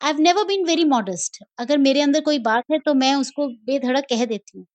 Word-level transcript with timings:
I 0.00 0.10
have 0.10 0.20
never 0.22 0.44
been 0.46 0.64
very 0.66 0.84
modest 0.86 1.38
अगर 1.58 1.78
मेरे 1.78 2.00
अंदर 2.00 2.20
कोई 2.22 2.38
बात 2.40 2.64
है 2.72 2.78
तो 2.80 2.92
मैं 2.94 3.14
उसको 3.16 3.46
बेधड़क 3.66 4.04
कह 4.10 4.24
देती 4.26 4.58
हूँ। 4.58 4.66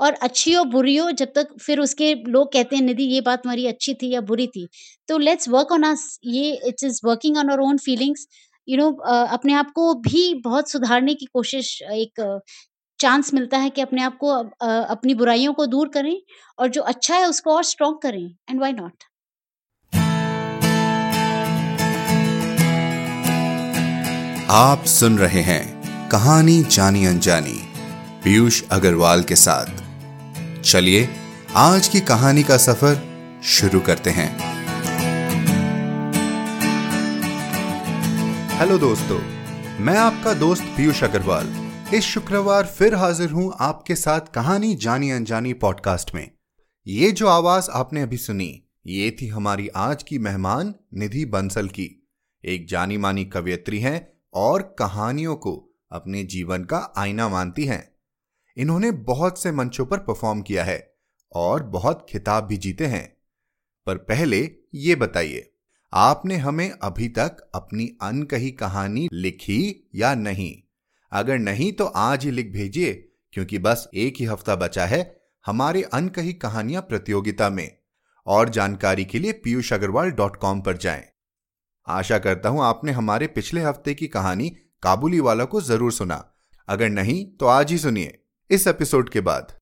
और 0.00 0.12
अच्छी 0.22 0.52
हो 0.52 0.62
बुरी 0.66 0.96
हो, 0.96 1.10
जब 1.12 1.32
तक 1.36 1.48
फिर 1.62 1.80
उसके 1.80 2.14
लोग 2.26 2.52
कहते 2.52 2.76
हैं 2.76 2.82
निधि 2.84 3.04
ये 3.04 3.20
बात 3.22 3.42
तुम्हारी 3.42 3.66
अच्छी 3.66 3.94
थी 3.94 4.10
या 4.10 4.20
बुरी 4.22 4.46
थी? 4.48 4.66
तो 5.08 5.18
लेट्स 5.18 5.48
वर्क 5.48 5.72
ऑन 5.72 5.82
अस 5.84 6.18
ये 6.26 6.52
it's 6.68 6.84
is 6.84 7.00
working 7.04 7.36
on 7.38 7.50
our 7.50 7.60
own 7.62 7.78
feelings 7.78 8.26
you 8.68 8.76
know 8.78 8.90
अपने 9.28 9.54
आप 9.54 9.70
को 9.74 9.92
भी 10.00 10.32
बहुत 10.44 10.70
सुधारने 10.70 11.14
की 11.14 11.26
कोशिश, 11.28 11.80
एक 11.84 12.40
चांस 13.00 13.34
मिलता 13.34 13.58
है 13.58 13.70
कि 13.70 13.80
अपने 13.82 14.02
आप 14.02 14.16
को 14.18 14.28
अपनी 14.62 15.14
बुराइयों 15.14 15.52
को 15.54 15.66
दूर 15.68 15.88
करें 15.90 16.16
और 16.58 16.68
जो 16.68 16.82
अच्छा 16.84 17.16
है, 17.16 17.26
उसको 17.28 17.54
और 17.54 17.64
स्ट्रॉन्ग 17.66 17.98
करें। 18.02 18.24
एंड 18.50 18.60
वाई 18.60 18.72
नॉट 18.74 19.04
आप 24.50 24.84
सुन 24.84 25.18
रहे 25.18 25.40
हैं 25.40 25.82
कहानी 26.08 26.62
जानी 26.62 27.04
अनजानी, 27.04 27.60
पीयूष 28.24 28.62
अग्रवाल 28.70 29.22
के 29.22 29.36
साथ। 29.36 29.66
चलिए, 30.62 31.08
आज 31.54 31.88
की 31.88 32.00
कहानी 32.00 32.42
का 32.42 32.56
सफ़र 32.56 33.02
शुरू 33.44 33.80
करते 33.80 34.10
हैं। 34.10 34.38
हेलो 38.58 38.78
दोस्तों, 38.78 39.18
मैं 39.80 39.98
आपका 39.98 40.34
दोस्त 40.34 40.62
पीयूष 40.62 41.04
अग्रवाल। 41.04 41.70
इस 41.94 42.04
शुक्रवार 42.04 42.66
फिर 42.66 42.94
हाजिर 42.94 43.30
हूँ 43.30 43.56
आपके 43.60 43.94
साथ 43.94 44.20
कहानी 44.20 44.74
जानी 44.74 45.10
अनजानी 45.10 45.52
पॉडकास्ट 45.52 46.14
में। 46.14 46.30
ये 46.86 47.12
जो 47.12 47.28
आवाज़ 47.28 47.70
आपने 47.70 48.02
अभी 48.02 48.16
सुनी, 48.16 48.62
ये 48.86 49.16
थी 49.22 49.28
हमारी 49.28 49.68
आज 49.68 50.02
की 50.02 50.18
मेहमान 50.18 50.74
निधि 50.94 51.24
बंसल 51.24 51.68
की। 51.68 52.08
एक 52.44 52.68
जानी 52.68 52.96
मानी 52.96 53.24
कवियत्री 53.24 53.80
हैं 53.80 54.17
और 54.34 54.62
कहानियों 54.78 55.36
को 55.36 55.54
अपने 55.92 56.22
जीवन 56.24 56.64
का 56.64 56.78
आईना 56.96 57.28
मानती 57.28 57.64
हैं। 57.64 57.82
इन्होंने 58.56 58.90
बहुत 58.90 59.42
से 59.42 59.52
मंचों 59.52 59.86
पर 59.86 59.98
परफॉर्म 59.98 60.42
किया 60.42 60.64
है 60.64 60.94
और 61.32 61.62
बहुत 61.62 62.06
खिताब 62.10 62.44
भी 62.44 62.56
जीते 62.56 62.86
हैं। 62.86 63.06
पर 63.86 63.96
पहले 63.96 64.50
ये 64.74 64.94
बताइए, 64.94 65.50
आपने 65.92 66.36
हमें 66.36 66.70
अभी 66.70 67.08
तक 67.08 67.50
अपनी 67.54 67.86
अनकही 68.02 68.50
कहानी 68.50 69.08
लिखी 69.12 69.88
या 69.94 70.14
नहीं? 70.14 70.54
अगर 71.12 71.38
नहीं 71.38 71.72
तो 71.72 71.84
आज 71.84 72.24
ही 72.24 72.30
लिख 72.30 72.52
भेजिए, 72.52 72.92
क्योंकि 73.32 73.58
बस 73.58 73.88
एक 73.94 74.14
ही 74.18 74.24
हफ़्ता 74.24 74.56
बचा 74.56 74.86
है 74.86 75.20
हमारे 75.46 75.82
अनकही 75.82 76.32
कहानियाँ 76.32 76.82
प्रतियोगिता 76.82 77.50
में। 77.50 77.78
और 78.26 78.48
जानकारी 78.48 79.04
के 79.04 79.18
लिए 79.18 79.32
पीयूष 79.32 79.72
अग्रवाल 79.72 80.10
डॉट 80.10 80.36
कॉम 80.36 80.60
पर 80.60 80.76
जाएँ। 80.76 81.04
आशा 81.88 82.18
करता 82.18 82.48
हूँ 82.48 82.62
आपने 82.62 82.92
हमारे 82.92 83.26
पिछले 83.26 83.60
हफ़्ते 83.60 83.94
की 83.94 84.06
कहानी 84.06 84.48
काबुली 84.82 85.20
वाला 85.20 85.44
को 85.44 85.60
ज़रूर 85.60 85.92
सुना। 85.92 86.34
अगर 86.68 86.88
नहीं 86.88 87.26
तो 87.26 87.46
आज 87.46 87.70
ही 87.70 87.78
सुनिए, 87.78 88.18
इस 88.50 88.66
एपिसोड 88.66 89.08
के 89.08 89.20
बाद। 89.20 89.52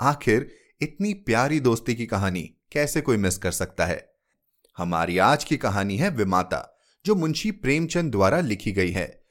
आखिर, 0.00 0.50
इतनी 0.82 1.14
प्यारी 1.14 1.60
दोस्ती 1.60 1.94
की 1.94 2.06
कहानी 2.06 2.42
कैसे 2.72 3.00
कोई 3.00 3.16
मिस 3.16 3.38
कर 3.38 3.50
सकता 3.50 3.86
है? 3.86 4.12
हमारी 4.78 5.18
आज 5.18 5.44
की 5.44 5.56
कहानी 5.56 5.96
है 5.96 6.10
विमाता, 6.10 6.80
जो 7.04 7.14
मुंशी 7.14 7.50
प्रेमचंद 7.50 8.12
द्वारा 8.12 8.40
लिखी 8.40 8.72
गई 8.72 8.90
है। 8.90 9.22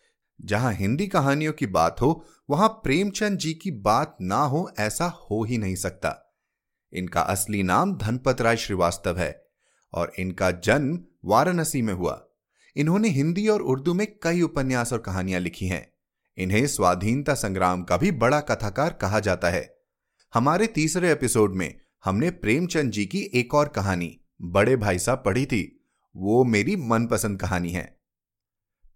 जहाँ 0.42 0.74
हिंदी 0.74 1.08
कहानियों 1.08 1.54
की 1.54 1.66
बात 1.66 2.02
हो, 2.02 2.26
वहाँ 2.50 2.70
प्रेमचंद 2.70 3.38
जी 3.38 3.54
की 3.54 3.72
बात 3.72 4.18
ना 4.22 4.42
हो, 4.44 4.72
ऐसा 4.80 5.06
हो 5.06 5.44
ही 5.44 5.58
नहीं 5.58 5.76
सकता। 5.76 6.36
इनका 6.94 7.22
असली 7.22 7.64
नाम 7.64 7.98
धनपत 7.98 8.42
राय 8.42 8.58
श्रीवास्तव 8.58 9.18
है 9.18 9.46
और 9.94 10.12
इनका 10.20 10.52
जन्म 10.52 11.00
वाराणसी 11.26 11.82
में 11.82 11.94
हुआ। 11.94 12.22
इन्होंने 12.78 13.10
हिंदी 13.10 13.48
और 13.48 13.62
उर्दू 13.62 13.94
में 13.94 14.08
कई 14.24 14.42
उपन्यास 14.42 14.94
और 14.94 15.00
कहानियाँ 15.00 15.40
लिखी 15.40 15.68
हैं। 15.68 15.94
इन्हें 16.38 16.68
स्वाधीनता 16.68 17.34
संग्राम 17.34 17.84
का 17.84 17.98
भी 17.98 18.12
बड़ा 18.12 18.40
कथाकार 18.40 18.94
कहा 18.94 19.20
जाता 19.20 19.50
है। 19.50 19.78
हमारे 20.34 20.68
तीसरे 20.68 21.12
एपिसोड 21.12 21.56
में 21.56 21.80
हमने 22.06 22.30
प्रेमचंद 22.30 22.92
जी 22.92 23.06
की 23.06 23.32
एक 23.34 23.54
और 23.54 23.68
कहानी, 23.68 24.20
बड़े 24.42 24.76
भाई 24.76 25.00
साहब 25.00 25.24
पढ़ी 25.26 25.46
थी। 25.46 25.88
वो 26.16 26.44
मेरी 26.44 26.76
मनपसंद 26.76 27.40
कहानी 27.40 27.72
है। 27.72 28.00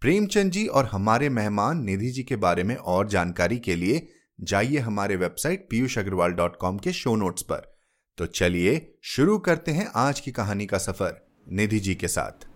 प्रेमचंद 0.02 0.52
जी 0.52 0.68
और 0.68 0.86
हमारे 0.86 1.30
मेहमान 1.30 1.84
निधि 1.84 2.10
जी 2.10 2.24
के 2.24 2.36
बारे 2.36 2.64
में 2.64 2.76
और 2.76 3.08
जानकारी 3.08 3.58
के 3.58 3.76
लिए 3.76 4.08
जाइए 4.42 4.78
हमारे 4.78 5.16
website 5.16 5.68
Piyush 5.70 5.98
Agarwal 5.98 6.32
dot 6.32 6.56
com 6.56 6.78
के 6.78 6.92
शो 6.92 7.16
नोट्स 7.16 7.42
पर। 7.42 7.80
तो 8.18 8.26
चलिए 8.26 8.96
शुरू 9.04 9.38
करते 9.38 9.72
हैं 9.72 9.92
आज 9.96 10.20
की 10.20 10.32
कहानी 10.32 10.66
का 10.66 10.78
सफ़र, 10.78 11.28
निधि 11.52 11.80
जी 11.80 11.96
के 11.96 12.08
साथ। 12.08 12.48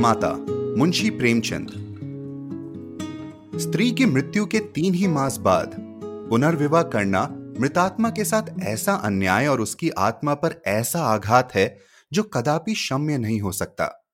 विमाता 0.00 0.32
मुंशी 0.76 1.10
प्रेमचंद। 1.10 1.70
स्त्री 3.60 3.92
की 3.92 4.06
मृत्यु 4.06 4.46
के 4.46 4.58
तीन 4.58 4.94
ही 4.94 5.06
मास 5.06 5.36
बाद 5.36 5.76
पुनर्विवाह 6.30 6.82
करना 6.82 7.26
मृतात्मा 7.60 8.10
के 8.10 8.24
साथ 8.24 8.62
ऐसा 8.62 8.94
अन्याय 8.94 9.46
और 9.46 9.60
उसकी 9.60 9.90
आत्मा 9.90 10.34
पर 10.34 10.62
ऐसा 10.66 11.02
आघात 11.02 11.54
है 11.54 11.78
जो 12.12 12.22
कदापि 12.22 12.74
क्षम्य 12.74 13.18
नहीं 13.18 13.40
हो 13.40 13.52
सकता। 13.52 14.10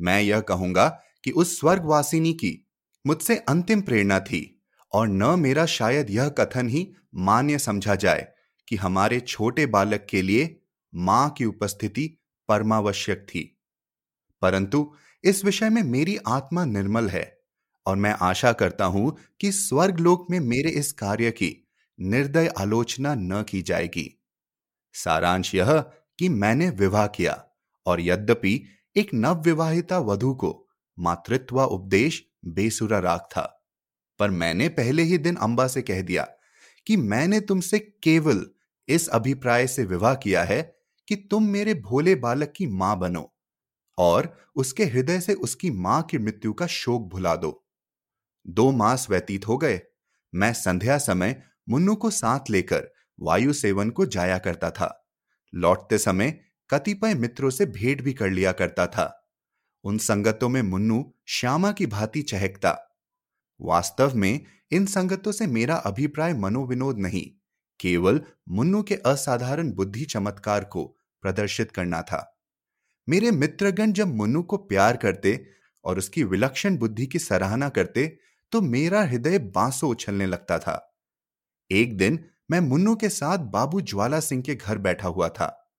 मैं 0.00 0.20
यह 0.20 0.40
कहूँगा 0.40 1.00
कि 1.24 1.30
उस 1.30 1.60
स्वर्गवासिनी 1.60 2.32
की 2.32 2.68
मुझसे 3.06 3.36
अंतिम 3.36 3.80
प्रेरणा 3.80 4.20
थी 4.20 4.62
और 4.92 5.08
न 5.08 5.40
मेरा 5.40 5.66
शायद 5.66 6.10
यह 6.10 6.28
कथन 6.28 6.68
ही 6.68 6.92
मान्य 7.14 7.58
समझा 7.58 7.94
जाए 7.94 8.28
कि 8.68 8.76
हमारे 8.76 9.20
छोटे 9.20 9.66
बालक 9.66 10.06
के 10.10 10.22
लिए 10.22 10.60
माँ 10.94 11.30
की 11.30 11.44
उपस्थिति 11.44 12.18
परमावश्यक 12.48 13.26
थी। 13.28 13.54
परंतु 14.42 14.94
इस 15.24 15.44
विषय 15.44 15.68
में 15.70 15.82
मेरी 15.82 16.16
आत्मा 16.26 16.64
निर्मल 16.64 17.08
है 17.08 17.24
और 17.86 17.96
मैं 17.96 18.14
आशा 18.22 18.52
करता 18.52 18.84
हूँ 18.84 19.16
कि 19.40 19.50
स्वर्गलोक 19.52 20.26
में 20.30 20.38
मेरे 20.40 20.70
इस 20.70 20.92
कार्य 20.92 21.30
की 21.30 21.54
निर्दय 21.98 22.46
आलोचना 22.58 23.14
न 23.14 23.42
की 23.42 23.62
जाएगी। 23.62 24.10
सारांश 24.94 25.54
यह 25.54 25.78
कि 26.18 26.28
मैंने 26.28 26.68
विवाह 26.70 27.06
किया 27.06 27.42
और 27.86 28.00
यद्यपि 28.00 28.60
एक 28.96 29.10
नवविवाहिता 29.14 29.98
वधु 29.98 30.32
को 30.34 30.52
मातृत्व 30.98 31.60
उपदेश 31.62 32.22
बेसुरा 32.46 32.98
राग 32.98 33.20
था, 33.20 33.42
पर 34.20 34.30
मैंने 34.30 34.68
पहले 34.68 35.02
ही 35.02 35.18
दिन 35.18 35.36
अंबा 35.36 35.66
से 35.66 35.82
कह 35.82 36.02
दिया 36.02 36.26
कि 36.86 36.96
मैंने 36.96 37.40
तुमसे 37.40 37.78
केवल 37.78 38.46
इस 38.88 39.08
अभिप्राय 39.08 39.66
से 39.66 39.84
विवाह 39.84 40.14
किया 40.14 40.42
है 40.44 40.62
कि 41.08 41.16
तुम 41.30 41.46
मेरे 41.48 41.74
भोले 41.74 42.14
बालक 42.16 42.52
की 42.56 42.66
माँ 42.68 42.98
बनो। 42.98 43.30
और 43.98 44.36
उसके 44.56 44.84
हृदय 44.84 45.20
से 45.20 45.34
उसकी 45.34 45.70
माँ 45.70 46.02
की 46.02 46.18
मृत्यु 46.18 46.52
का 46.52 46.66
शोक 46.66 47.08
भुला 47.08 47.36
दो। 47.36 47.66
दो 48.46 48.70
मास 48.70 49.06
व्यतीत 49.10 49.48
हो 49.48 49.58
गए। 49.58 49.80
मैं 50.34 50.52
संध्या 50.52 50.98
समय 50.98 51.42
मुन्नू 51.68 51.94
को 51.94 52.10
साथ 52.10 52.50
लेकर 52.50 52.88
वायु 53.20 53.52
सेवन 53.52 53.90
को 53.90 54.06
जाया 54.06 54.38
करता 54.38 54.70
था। 54.70 55.10
लौटते 55.54 55.98
समय 55.98 56.40
कतिपय 56.70 57.14
मित्रों 57.14 57.50
से 57.50 57.66
भेंट 57.66 58.02
भी 58.02 58.12
कर 58.12 58.30
लिया 58.30 58.52
करता 58.52 58.86
था। 58.86 59.30
उन 59.84 59.98
संगतों 59.98 60.48
में 60.48 60.62
मुन्नू 60.62 61.14
श्यामा 61.26 61.72
की 61.72 61.86
भांति 61.86 62.22
चहकता। 62.22 62.76
वास्तव 63.60 64.14
में 64.14 64.44
इन 64.70 64.86
संगतों 64.86 65.32
से 65.32 65.46
मेरा 65.46 65.76
अभिप्राय 65.76 66.34
मनोविनोद 66.34 66.98
नहीं, 66.98 67.22
केवल 67.80 68.20
मुन्नू 68.48 68.82
के 68.82 68.94
असाधारण 68.94 69.72
बुद्धि 69.72 70.04
चमत्कार 70.04 70.64
को 70.64 70.84
प्रदर्शित 71.22 71.70
करना 71.70 72.02
था। 72.02 72.37
मेरे 73.08 73.30
मित्रगण 73.30 73.92
जब 73.92 74.14
मुन्नू 74.14 74.42
को 74.42 74.56
प्यार 74.56 74.96
करते 74.96 75.46
और 75.84 75.98
उसकी 75.98 76.24
विलक्षण 76.24 76.76
बुद्धि 76.76 77.06
की 77.06 77.18
सराहना 77.18 77.68
करते 77.68 78.06
तो 78.52 78.60
मेरा 78.60 79.02
हृदय 79.02 79.38
बांसों 79.38 79.90
उछलने 79.90 80.26
लगता 80.26 80.58
था। 80.58 80.96
एक 81.70 81.96
दिन 81.96 82.24
मैं 82.50 82.60
मुन्नू 82.60 82.94
के 82.96 83.08
साथ 83.08 83.38
बाबू 83.38 83.80
ज्वाला 83.80 84.20
सिंह 84.20 84.42
के 84.42 84.54
घर 84.54 84.78
बैठा 84.78 85.08
हुआ 85.08 85.28
था। 85.28 85.70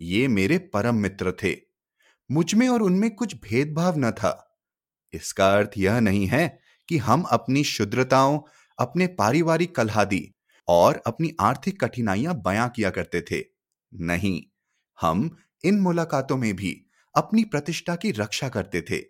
ये 0.00 0.28
मेरे 0.28 0.58
परम 0.58 0.94
मित्र 0.94 1.32
थे। 1.32 1.56
मुझमें 2.30 2.68
और 2.68 2.82
उनमें 2.82 3.14
कुछ 3.14 3.34
भेदभाव 3.36 3.98
न 3.98 4.10
था। 4.10 4.60
इसका 5.12 5.52
अर्थ 5.54 5.70
यह 5.78 6.00
नहीं 6.00 6.26
है 6.26 6.58
कि 6.88 6.98
हम 6.98 7.22
अपनी 7.22 7.64
शुद्रताओं, 7.64 8.40
अपने 8.78 9.06
पारिवारिक 9.06 9.74
कलहादी 9.76 10.34
और 10.68 11.02
अपनी 11.06 11.32
आर्थिक 11.40 11.80
कठिनाइयाँ 11.84 12.34
बयां 12.42 12.68
किया 12.68 12.90
करते 12.90 13.20
थे। 13.20 13.44
नहीं, 13.92 14.42
हम 15.00 15.36
इन 15.64 15.80
मुलाकातों 15.80 16.36
में 16.36 16.56
भी 16.56 16.86
अपनी 17.14 17.44
प्रतिष्ठा 17.44 17.96
की 17.96 18.10
रक्षा 18.10 18.48
करते 18.48 18.82
थे 18.82 19.02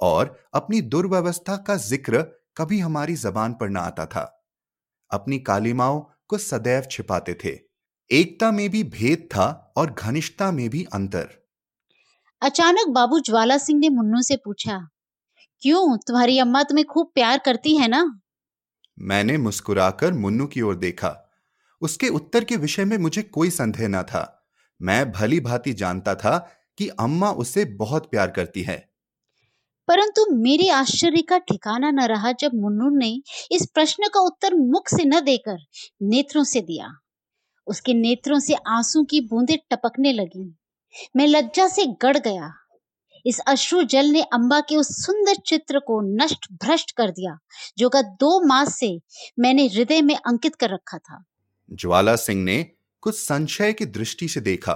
और 0.00 0.48
अपनी 0.54 0.80
दुर्व्यवस्था 0.80 1.56
का 1.56 1.76
ज़िक्र 1.76 2.22
कभी 2.56 2.78
हमारी 2.78 3.14
जबान 3.14 3.52
पर 3.52 3.68
न 3.68 3.76
आता 3.76 4.06
था। 4.06 4.46
अपनी 5.10 5.38
कालिमाओं 5.38 6.00
को 6.28 6.38
सदैव 6.38 6.82
छिपाते 6.90 7.34
थे। 7.34 7.58
एकता 8.10 8.50
में 8.50 8.70
भी 8.70 8.84
भेद 8.84 9.28
था 9.34 9.72
और 9.76 9.92
घनिष्ठता 9.92 10.50
में 10.52 10.70
भी 10.70 10.84
अंतर। 10.84 11.28
अचानक 12.42 12.88
बाबू 12.88 13.20
ज्वाला 13.20 13.58
सिंह 13.58 13.80
ने 13.80 13.88
मुन्नू 13.88 14.22
से 14.22 14.36
पूछा 14.36 14.88
क्यों? 15.62 15.96
तुम्हारी 15.96 16.38
अम्मा 16.38 16.62
तुम्हें 16.62 16.86
खूब 16.86 17.10
प्यार 17.14 17.38
करती 17.38 17.76
है 17.76 17.88
ना? 17.88 18.20
मैंने 18.98 19.38
मुस्कुराकर 19.38 20.12
मुन्नू 20.12 20.46
की 20.46 20.60
ओर 20.60 20.76
देखा। 20.76 21.30
उसके 21.80 22.08
उत्तर 22.08 22.44
के 22.44 22.56
विषय 22.56 22.84
में 22.84 22.98
मुझे 22.98 23.22
कोई 23.22 23.50
संदेह 23.50 23.88
न 23.88 24.02
था। 24.02 24.33
मैं 24.84 25.12
भली 25.12 25.40
भांति 25.40 25.72
जानता 25.72 26.14
था 26.14 26.38
कि 26.78 26.88
अम्मा 26.88 27.30
उसे 27.30 27.64
बहुत 27.64 28.10
प्यार 28.10 28.30
करती 28.30 28.62
है। 28.62 28.90
परंतु 29.88 30.26
मेरे 30.30 30.68
आश्चर्य 30.68 31.22
का 31.22 31.38
ठिकाना 31.38 31.90
न 31.90 32.00
रहा 32.00 32.32
जब 32.32 32.50
मुन्नू 32.54 32.96
ने 32.96 33.22
इस 33.52 33.66
प्रश्न 33.74 34.08
का 34.14 34.20
उत्तर 34.20 34.54
मुख 34.54 34.88
से 34.88 35.04
न 35.04 35.20
देकर 35.20 35.56
नेत्रों 36.02 36.44
से 36.44 36.60
दिया। 36.60 36.98
उसके 37.66 37.94
नेत्रों 37.94 38.38
से 38.38 38.54
आँसू 38.54 39.04
की 39.04 39.20
बूंदें 39.20 39.56
टपकने 39.70 40.12
लगी। 40.12 40.56
मैं 41.16 41.26
लज्जा 41.26 41.68
से 41.68 41.86
गड़ 41.86 42.18
गया। 42.18 42.54
इस 43.26 43.40
अश्रु 43.40 43.82
जल 43.82 44.06
ने 44.06 44.22
अम्बा 44.22 44.60
के 44.60 44.76
उस 44.76 44.88
सुंदर 45.06 45.34
चित्र 45.34 45.78
को 45.78 46.24
नष्ट 46.24 46.46
भ्रष्ट 46.52 46.90
कर 46.90 47.10
दिया 47.10 47.38
जो 47.78 47.88
का 47.88 48.02
दो 48.02 48.46
मास 48.46 48.78
से 48.78 49.00
मैंने 49.38 49.66
हृदय 49.66 50.02
में 50.02 50.16
अंकित 50.16 50.54
कर 50.54 50.70
रखा 50.70 50.98
था। 50.98 51.24
ज्वाला 51.72 52.16
सिंह 52.16 52.44
ने 52.44 52.70
कुछ 53.04 53.14
संशय 53.14 53.72
की 53.72 53.86
दृष्टि 53.86 54.28
से 54.28 54.40
देखा 54.40 54.72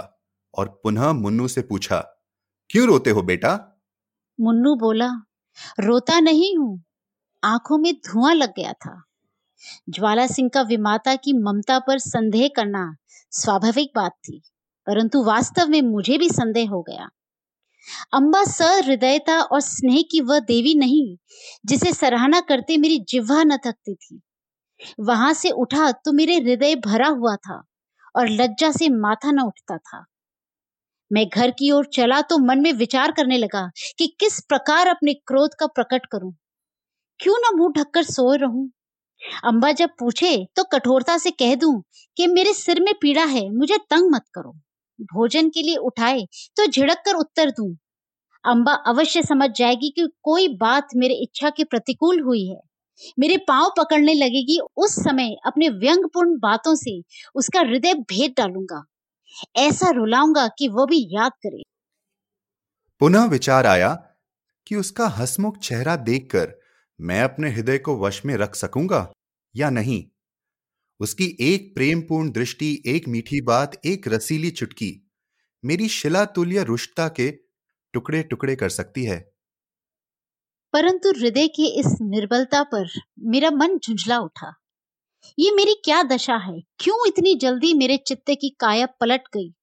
और 0.54 0.68
पुनः 0.82 1.12
मुन्नू 1.12 1.48
से 1.48 1.62
पूछा, 1.62 1.98
क्यों 2.70 2.86
रोते 2.86 3.10
हो 3.10 3.22
बेटा? 3.22 3.52
मुन्नू 4.38 4.74
बोला, 4.74 5.08
रोता 5.80 6.18
नहीं 6.20 6.56
हूँ। 6.56 6.82
आँखों 7.42 7.78
में 7.78 7.92
धुआँ 7.94 8.34
लग 8.34 8.50
गया 8.50 8.72
था। 8.72 9.02
ज्वाला 9.88 10.26
सिंह 10.26 10.50
का 10.54 10.62
विमाता 10.62 11.14
की 11.16 11.32
ममता 11.32 11.78
पर 11.78 11.98
संदेह 11.98 12.48
करना 12.56 12.96
स्वाभाविक 13.32 13.90
बात 13.96 14.12
थी, 14.12 14.42
परंतु 14.86 15.22
वास्तव 15.24 15.68
में 15.68 15.80
मुझे 15.82 16.18
भी 16.18 16.28
संदेह 16.28 16.68
हो 16.70 16.82
गया। 16.82 17.08
अम्बा 18.12 18.44
सहृदयता 18.44 19.40
और 19.40 19.60
स्नेह 19.60 20.02
की 20.02 20.20
वह 20.20 20.38
देवी 20.38 20.74
नहीं, 20.74 21.16
जिसे 21.66 21.92
सराहना 21.92 22.40
करते 22.40 22.76
मेरी 22.76 22.98
जिह्वा 23.08 23.42
न 23.44 23.56
थकती 23.56 23.94
थी। 23.94 24.20
वहाँ 25.00 25.32
से 25.32 25.50
उठा 25.50 25.90
तो 25.92 26.12
मेरे 26.12 26.36
हृदय 26.36 26.74
भरा 26.76 27.08
हुआ 27.08 27.36
था। 27.36 27.62
और 28.16 28.28
लज्जा 28.30 28.70
से 28.70 28.88
माथा 28.88 29.30
न 29.30 29.40
उठता 29.40 29.76
था। 29.78 30.04
मैं 31.10 31.24
घर 31.28 31.50
की 31.50 31.70
ओर 31.70 31.86
चला 31.92 32.20
तो 32.22 32.38
मन 32.38 32.60
में 32.60 32.72
विचार 32.72 33.12
करने 33.12 33.38
लगा 33.38 33.66
कि 33.98 34.06
किस 34.20 34.40
प्रकार 34.40 34.88
अपने 34.88 35.14
क्रोध 35.14 35.54
का 35.60 35.66
प्रकट 35.66 36.06
करूँ। 36.06 36.32
क्यों 37.20 37.38
ना 37.38 37.50
मुँह 37.56 37.72
ढककर 37.76 38.02
सोए 38.02 38.36
रहूँ? 38.38 38.70
अम्बा 39.44 39.72
जब 39.72 39.90
पूछे 39.98 40.36
तो 40.56 40.64
कठोरता 40.64 41.18
से 41.18 41.30
कह 41.32 41.54
दूँ 41.54 41.82
कि 42.16 42.26
मेरे 42.26 42.52
सिर 42.54 42.80
में 42.80 42.94
पीड़ा 43.02 43.24
है, 43.24 43.48
मुझे 43.50 43.78
तंग 43.90 44.10
मत 44.14 44.24
करो। 44.34 44.52
भोजन 45.14 45.48
के 45.48 45.62
लिए 45.62 45.76
उठाए 45.82 46.26
तो 46.56 46.66
झिड़क 46.66 47.02
कर 47.06 47.16
उत्तर 47.16 47.50
दूँ। 47.50 47.74
अम्बा 48.44 48.74
अवश्य 48.88 49.22
समझ 49.22 49.50
जाएगी 49.50 49.90
कि 49.90 50.08
कोई 50.22 50.48
बात 50.56 50.88
मेरे 50.96 51.14
इच्छा 51.22 51.50
के 51.50 51.64
प्रतिकूल 51.64 52.20
हुई 52.22 52.46
है। 52.48 52.60
मेरे 53.18 53.36
पाँव 53.36 53.72
पकड़ने 53.78 54.14
लगेगी, 54.14 54.58
उस 54.76 54.94
समय 54.94 55.36
अपने 55.46 55.68
व्यंगपूर्ण 55.68 56.38
बातों 56.38 56.74
से 56.74 57.02
उसका 57.34 57.60
हृदय 57.60 57.94
भेद 57.94 58.34
डालूँगा। 58.36 58.84
ऐसा 59.56 59.90
रुलाऊँगा 59.90 60.48
कि 60.48 60.68
वो 60.68 60.86
भी 60.86 61.08
याद 61.10 61.32
करे। 61.32 61.62
पुनः 63.00 63.24
विचार 63.24 63.66
आया 63.66 63.94
कि 64.66 64.76
उसका 64.76 65.06
हसमुख 65.08 65.58
चेहरा 65.58 65.96
देखकर 65.96 66.60
मैं 67.00 67.22
अपने 67.22 67.50
हृदय 67.50 67.78
को 67.78 67.96
वश 67.98 68.22
में 68.26 68.36
रख 68.36 68.54
सकूँगा 68.54 69.12
या 69.56 69.70
नहीं। 69.70 70.04
उसकी 71.00 71.36
एक 71.40 71.74
प्रेमपूर्ण 71.74 72.30
दृष्टि, 72.30 72.82
एक 72.86 73.08
मीठी 73.08 73.40
बात, 73.40 73.80
एक 73.86 74.08
रसीली 74.08 74.50
चुटकी 74.50 75.10
मेरी 75.64 75.88
शिला 75.88 76.24
तुल्य 76.24 76.64
रुष्टता 76.64 77.08
के 77.08 77.30
टुकड़े 77.92 78.22
टुकड़े 78.22 78.56
कर 78.56 78.68
सकती 78.68 79.04
है। 79.04 79.37
परंतु 80.72 81.10
हृदय 81.10 81.48
की 81.48 81.66
इस 81.66 81.86
निर्बलता 82.02 82.62
पर 82.62 82.88
मेरा 83.18 83.50
मन 83.50 83.78
झुंझला 83.78 84.18
उठा। 84.18 84.54
ये 85.38 85.50
मेरी 85.50 85.74
क्या 85.84 86.02
दशा 86.02 86.36
है? 86.36 86.60
क्यों 86.78 87.08
इतनी 87.08 87.34
जल्दी 87.34 87.74
मेरे 87.74 87.96
चित्ते 87.96 88.34
की 88.34 88.48
काया 88.60 88.86
पलट 88.86 89.20
गई? 89.20 89.54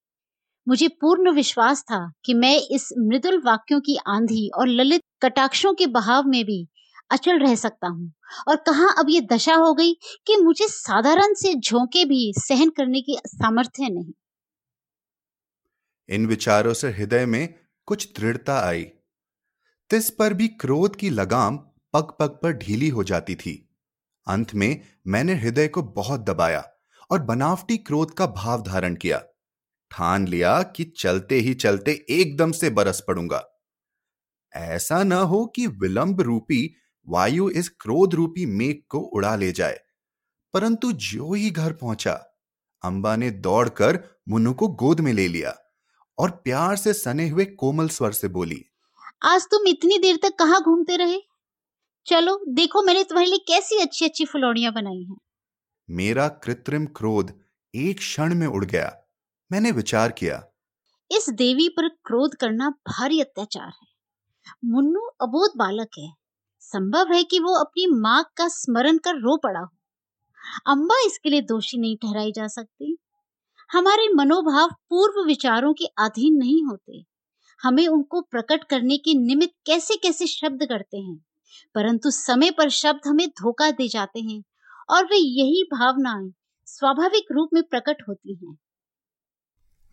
मुझे 0.67 0.87
पूर्ण 0.87 1.31
विश्वास 1.31 1.81
था 1.83 2.11
कि 2.25 2.33
मैं 2.33 2.61
इस 2.71 2.89
मृदुल 2.97 3.41
वाक्यों 3.45 3.79
की 3.79 3.97
आंधी 4.07 4.49
और 4.49 4.67
ललित 4.67 5.01
कटाक्षों 5.21 5.73
के 5.73 5.87
बहाव 5.87 6.23
में 6.27 6.45
भी 6.45 6.67
अचल 7.11 7.39
रह 7.39 7.55
सकता 7.55 7.87
हूँ। 7.87 8.13
और 8.47 8.55
कहा 8.55 8.87
अब 8.99 9.05
ये 9.09 9.21
दशा 9.21 9.55
हो 9.55 9.73
गई 9.73 9.93
कि 10.27 10.37
मुझे 10.37 10.67
साधारण 10.67 11.33
से 11.33 11.53
झोंके 11.53 12.05
भी 12.05 12.33
सहन 12.37 12.69
करने 12.69 13.01
की 13.01 13.17
सामर्थ्य 13.27 13.89
नहीं। 13.89 14.13
इन 16.09 16.25
विचारों 16.25 16.73
से 16.73 16.89
हृदय 16.89 17.25
में 17.25 17.53
कुछ 17.85 18.19
दृढ़ता 18.19 18.59
आई। 18.59 18.87
तिस 19.89 20.09
पर 20.09 20.33
भी 20.33 20.47
क्रोध 20.47 20.95
की 20.95 21.09
लगाम 21.09 21.57
पग 21.93 22.15
पग 22.19 22.39
पर 22.43 22.53
ढीली 22.53 22.89
हो 22.89 23.03
जाती 23.03 23.35
थी। 23.35 23.53
अंत 24.27 24.53
में 24.55 24.81
मैंने 25.07 25.33
हृदय 25.35 25.67
को 25.67 25.81
बहुत 25.95 26.21
दबाया 26.21 26.63
और 27.09 27.21
बनावटी 27.21 27.77
क्रोध 27.77 28.13
का 28.13 28.25
भाव 28.27 28.63
धारण 28.63 28.95
किया। 28.95 29.21
ठान 29.91 30.27
लिया 30.27 30.61
कि 30.75 30.83
चलते 30.97 31.35
ही 31.35 31.53
चलते 31.53 31.91
एकदम 32.09 32.51
से 32.51 32.69
बरस 32.69 33.03
पड़ूँगा। 33.07 33.43
ऐसा 34.53 35.03
न 35.03 35.13
हो 35.13 35.45
कि 35.45 35.67
विलंब 35.67 36.21
रूपी 36.21 36.75
वायु 37.07 37.49
इस 37.49 37.69
क्रोध 37.69 38.13
रूपी 38.13 38.45
मेघ 38.45 38.75
को 38.89 38.99
उड़ा 38.99 39.35
ले 39.35 39.51
जाए, 39.51 39.79
परंतु 40.53 40.91
जो 40.91 41.33
ही 41.33 41.49
घर 41.51 41.73
पहुँचा, 41.73 42.13
अंबा 42.83 43.15
ने 43.15 43.31
दौड़कर 43.31 43.99
मुन्नू 44.29 44.53
को 44.53 44.67
गोद 44.67 44.99
में 44.99 45.11
ले 45.13 45.27
लिया 45.27 45.55
और 46.17 46.31
प्यार 46.43 46.75
से 46.75 46.93
सने 46.93 47.27
हुए 47.29 47.45
कोमल 47.45 47.89
स्वर 47.89 48.11
से 48.11 48.27
बोली 48.27 48.63
आज 49.21 49.45
तुम 49.45 49.67
इतनी 49.67 49.97
देर 49.97 50.19
तक 50.23 50.35
कहाँ 50.39 50.61
घूमते 50.61 50.95
रहे? 50.95 51.17
चलो 52.05 52.45
देखो 52.49 52.83
मैंने 52.83 53.03
तुम्हारे 53.03 53.29
लिए 53.29 53.37
कैसी 53.37 53.77
अच्छी 53.81 54.05
अच्छी 54.05 54.25
फुलौड़ियाँ 54.25 54.73
बनाई 54.73 55.03
हैं। 55.03 55.17
मेरा 55.89 56.27
कृत्रिम 56.27 56.85
क्रोध 56.85 57.33
एक 57.75 57.97
क्षण 57.97 58.35
में 58.35 58.47
उड़ 58.47 58.65
गया। 58.65 58.91
मैंने 59.51 59.71
विचार 59.71 60.11
किया। 60.11 60.43
इस 61.11 61.29
देवी 61.29 61.69
पर 61.69 61.87
क्रोध 61.87 62.35
करना 62.35 62.69
भारी 62.69 63.21
अत्याचार 63.21 63.67
है। 63.67 63.87
मुन्नू 64.65 64.99
अबोध 64.99 65.51
बालक 65.57 65.89
है। 65.99 66.13
संभव 66.59 67.13
है 67.13 67.23
कि 67.23 67.39
वो 67.39 67.59
अपनी 67.59 67.87
माँ 67.87 68.23
का 68.37 68.47
स्मरण 68.47 68.97
कर 68.97 69.15
रो 69.15 69.37
पड़ा 69.37 69.59
हो। 69.59 69.77
अम्बा 70.71 70.95
इसके 71.05 71.29
लिए 71.29 71.41
दोषी 71.41 71.77
नहीं 71.77 71.97
ठहराई 71.97 72.31
जा 72.31 72.47
सकती। 72.47 72.97
हमारे 73.71 74.07
मनोभाव 74.13 74.69
पूर्व 74.89 75.27
विचारों 75.27 75.73
के 75.73 75.85
अधीन 75.85 76.37
नहीं 76.37 76.63
होते। 76.63 77.14
हमें 77.63 77.87
उनको 77.87 78.21
प्रकट 78.21 78.63
करने 78.63 78.97
के 78.97 79.13
निमित्त 79.13 79.53
कैसे 79.65 79.95
कैसे 79.95 80.27
शब्द 80.27 80.63
करते 80.63 80.97
हैं? 80.97 81.25
परंतु 81.75 82.11
समय 82.11 82.51
पर 82.51 82.69
शब्द 82.69 83.07
हमें 83.07 83.27
धोखा 83.29 83.71
दे 83.71 83.87
जाते 83.87 84.19
हैं 84.19 84.43
और 84.89 85.05
वे 85.05 85.17
यही 85.17 85.63
भावनाएँ 85.73 86.31
स्वाभाविक 86.67 87.31
रूप 87.31 87.49
में 87.53 87.63
प्रकट 87.63 88.03
होती 88.09 88.35
हैं। 88.35 88.57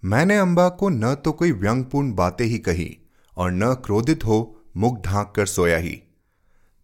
मैंने 0.03 0.37
अंबा 0.39 0.69
को 0.69 0.89
न 0.89 1.15
तो 1.15 1.33
कोई 1.33 1.53
व्यंगपूर्ण 1.53 2.13
बातें 2.15 2.45
ही 2.45 2.59
कही 2.59 2.97
और 3.37 3.51
न 3.51 3.75
क्रोधित 3.75 4.25
हो 4.25 4.39
मुख 4.77 5.01
ढांक 5.01 5.33
कर 5.37 5.47
सोया 5.47 5.77
ही, 5.77 6.03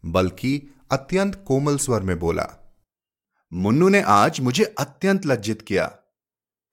बल्कि 0.04 0.74
अत्यंत 0.90 1.44
कोमल 1.46 1.76
स्वर 1.76 2.02
में 2.02 2.18
बोला, 2.18 2.46
मुन्नू 3.52 3.88
ने 3.88 4.00
आज 4.00 4.40
मुझे 4.40 4.64
अत्यंत 4.78 5.26
लज्जित 5.26 5.62
किया। 5.62 5.86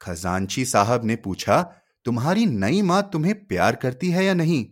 खजांची 0.01 0.65
साहब 0.65 1.06
ने 1.06 1.15
पूछा 1.15 1.58
तुम्हारी 2.06 2.46
नई 2.46 2.82
माँ 2.82 3.10
तुम्हें 3.14 3.48
प्यार 3.48 3.76
करती 3.76 4.10
है 4.10 4.26
या 4.26 4.34
नहीं? 4.34 4.66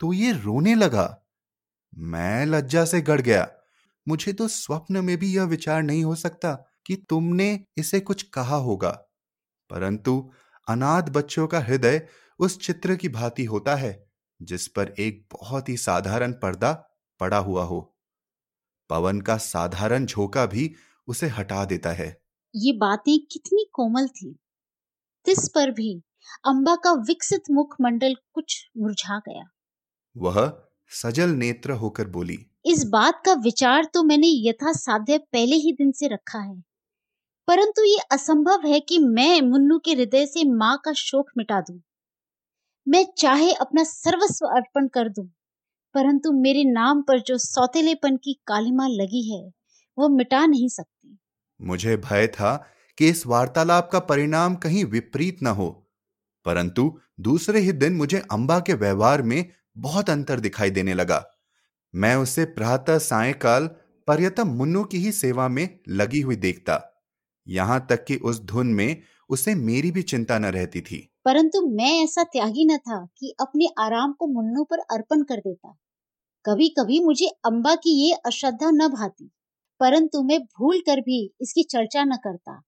तो 0.00 0.12
ये 0.12 0.32
रोने 0.32 0.74
लगा। 0.74 1.22
मैं 1.94 2.46
लज्जा 2.46 2.84
से 2.84 3.00
गड़ 3.00 3.20
गया। 3.20 3.52
मुझे 4.08 4.32
तो 4.32 4.48
स्वप्न 4.48 5.04
में 5.04 5.18
भी 5.18 5.36
यह 5.36 5.42
विचार 5.42 5.82
नहीं 5.82 6.04
हो 6.04 6.14
सकता 6.14 6.66
कि 6.86 7.06
तुमने 7.08 7.64
इसे 7.76 8.00
कुछ 8.00 8.22
कहा 8.22 8.56
होगा। 8.56 8.90
परंतु 9.70 10.30
अनाथ 10.68 11.02
बच्चों 11.02 11.46
का 11.46 11.60
हृदय 11.60 12.08
उस 12.38 12.58
चित्र 12.58 12.96
की 12.96 13.08
भांति 13.08 13.44
होता 13.44 13.76
है, 13.76 14.10
जिस 14.42 14.68
पर 14.68 14.94
एक 14.98 15.28
बहुत 15.32 15.68
ही 15.68 15.76
साधारण 15.76 16.32
पर्दा 16.32 16.88
पड़ा 17.20 17.38
हुआ 17.38 17.64
हो। 17.64 17.96
पवन 18.90 19.20
का 19.20 19.36
साधारण 19.36 20.06
झोंका 20.06 20.46
भी 20.46 20.74
उसे 21.06 21.26
हटा 21.26 21.64
देता 21.64 21.92
है। 21.92 22.22
ये 22.56 22.72
बातें 22.72 23.26
कितनी 23.32 23.70
कोमल 23.72 24.08
थी। 24.08 24.38
तिस 25.24 25.48
पर 25.54 25.70
भी 25.70 26.02
अंबा 26.46 26.74
का 26.74 26.92
विकसित 26.92 27.50
मुखमंडल 27.50 28.14
कुछ 28.32 28.68
मुरझा 28.78 29.18
गया। 29.18 29.44
वह 30.16 30.52
सजल 30.90 31.30
नेत्र 31.30 31.72
होकर 31.72 32.08
बोली 32.08 32.38
इस 32.66 32.84
बात 32.84 33.22
का 33.26 33.32
विचार 33.34 33.84
तो 33.84 34.02
मैंने 34.02 34.28
यथा 34.48 34.72
साध्य 34.72 35.18
पहले 35.18 35.56
ही 35.56 35.72
दिन 35.72 35.92
से 35.92 36.08
रखा 36.08 36.38
है। 36.38 36.60
परंतु 37.48 37.84
ये 37.84 37.98
असंभव 38.12 38.66
है 38.66 38.80
कि 38.80 38.98
मैं 38.98 39.40
मुन्नू 39.40 39.78
के 39.78 39.92
हृदय 39.92 40.26
से 40.26 40.44
माँ 40.44 40.76
का 40.84 40.92
शोक 40.92 41.30
मिटा 41.38 41.60
दूँ। 41.60 41.80
मैं 42.88 43.04
चाहे 43.18 43.52
अपना 43.52 43.84
सर्वस्व 43.84 44.46
अर्पण 44.46 44.88
कर 44.88 45.08
दूँ, 45.08 45.26
परंतु 45.94 46.32
मेरे 46.32 46.64
नाम 46.64 47.02
पर 47.02 47.20
जो 47.20 47.38
सौतेलेपन 47.38 48.16
की 48.16 48.32
कालिमा 48.46 48.86
लगी 48.86 49.22
है 49.32 49.42
वो 49.98 50.08
मिटा 50.08 50.44
नहीं 50.46 50.68
सकती। 50.68 51.18
मुझे 51.60 51.96
भय 51.96 52.26
था 52.26 52.56
कि 52.98 53.08
इस 53.08 53.26
वार्तालाप 53.26 53.88
का 53.92 53.98
परिणाम 53.98 54.54
कहीं 54.54 54.84
विपरीत 54.84 55.42
न 55.42 55.46
हो। 55.46 55.83
परंतु 56.44 56.90
दूसरे 57.20 57.60
ही 57.60 57.72
दिन 57.72 57.92
मुझे 57.92 58.18
अंबा 58.32 58.58
के 58.60 58.74
व्यवहार 58.74 59.22
में 59.22 59.44
बहुत 59.78 60.10
अंतर 60.10 60.40
दिखाई 60.40 60.70
देने 60.70 60.94
लगा। 60.94 61.24
मैं 61.94 62.14
उसे 62.16 62.44
प्रातः, 62.44 62.98
सायकाल, 62.98 63.66
पर्यतम 64.08 64.48
मुन्नू 64.48 64.84
की 64.84 64.98
ही 64.98 65.12
सेवा 65.12 65.48
में 65.48 65.68
लगी 65.88 66.20
हुई 66.20 66.36
देखता। 66.36 66.80
यहाँ 67.46 67.86
तक 67.90 68.04
कि 68.04 68.16
उस 68.16 68.42
धुन 68.44 68.66
में 68.66 69.02
उसे 69.30 69.54
मेरी 69.54 69.90
भी 69.90 70.02
चिंता 70.02 70.38
न 70.38 70.44
रहती 70.44 70.80
थी। 70.80 70.98
परंतु 71.24 71.60
मैं 71.68 71.92
ऐसा 72.04 72.22
त्यागी 72.22 72.64
न 72.64 72.76
था 72.78 73.04
कि 73.18 73.34
अपने 73.40 73.68
आराम 73.78 74.12
को 74.12 74.26
मुन्नू 74.26 74.64
पर 74.64 74.78
अर्पण 74.78 75.22
कर 75.22 75.36
देता। 75.36 75.76
कभी 76.44 76.68
कभी 76.68 77.00
मुझे 77.00 77.26
अम्बा 77.44 77.74
की 77.74 77.90
ये 78.06 78.14
अश्रद्धा 78.26 78.70
न 78.70 78.88
भाती, 78.88 79.30
परंतु 79.80 80.22
मैं 80.22 80.38
भूल 80.40 80.80
कर 80.80 81.00
भी 81.00 81.24
इसकी 81.40 81.62
चर्चा 81.62 82.04
न 82.04 82.16
करता। 82.16 82.62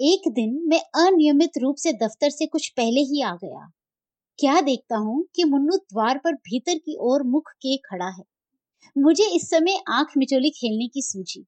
एक 0.00 0.32
दिन 0.32 0.62
मैं 0.66 0.80
अनियमित 1.06 1.50
रूप 1.58 1.76
से 1.76 1.92
दफ्तर 1.92 2.30
से 2.30 2.46
कुछ 2.46 2.68
पहले 2.68 3.00
ही 3.00 3.22
आ 3.22 3.34
गया। 3.34 3.70
क्या 4.38 4.60
देखता 4.60 4.96
हूँ 4.96 5.24
कि 5.34 5.44
मुन्नू 5.44 5.76
द्वार 5.76 6.18
पर 6.18 6.32
भीतर 6.32 6.78
की 6.78 6.96
ओर 7.00 7.22
मुख 7.22 7.50
के 7.52 7.76
खड़ा 7.76 8.08
है। 8.08 8.24
मुझे 8.98 9.24
इस 9.36 9.50
समय 9.50 9.78
आँख 9.88 10.12
मिचोली 10.16 10.50
खेलने 10.50 10.88
की 10.88 11.02
सूझी। 11.02 11.44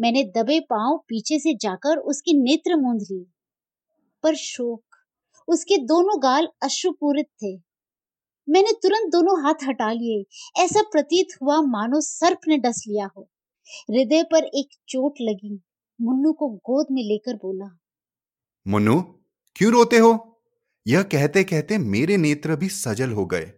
मैंने 0.00 0.24
दबे 0.24 0.60
पाँव 0.60 0.96
पीछे 1.08 1.38
से 1.38 1.54
जाकर 1.54 1.96
उसके 1.96 2.32
नेत्र 2.32 2.76
मूंद 2.76 3.00
लिए 3.00 3.26
पर 4.22 4.34
शोक, 4.34 4.82
उसके 5.48 5.78
दोनों 5.78 6.22
गाल 6.22 6.48
अश्रुपूरित 6.62 7.26
थे। 7.26 7.56
मैंने 8.48 8.72
तुरंत 8.72 9.12
दोनों 9.12 9.42
हाथ 9.44 9.68
हटा 9.68 9.92
लिए। 9.92 10.24
ऐसा 10.64 10.82
प्रतीत 10.82 11.26
हुआ 11.42 11.60
मानो 11.60 12.00
सर्प 12.00 12.40
ने 12.48 12.58
डस 12.58 12.84
लिया 12.88 13.10
हो। 13.16 13.28
हृदय 13.90 14.22
पर 14.22 14.44
एक 14.44 14.68
चोट 14.88 15.14
लगी। 15.20 15.60
मुन्नू 16.04 16.32
को 16.32 16.48
गोद 16.48 16.86
में 16.90 17.02
लेकर 17.02 17.36
बोला 17.36 17.78
मुन्नू 18.66 19.02
क्यों 19.56 19.72
रोते 19.72 19.98
हो? 19.98 20.42
यह 20.86 21.02
कहते 21.02 21.44
कहते 21.44 21.78
मेरे 21.78 22.16
नेत्र 22.16 22.56
भी 22.56 22.68
सजल 22.68 23.12
हो 23.12 23.26
गए. 23.26 23.52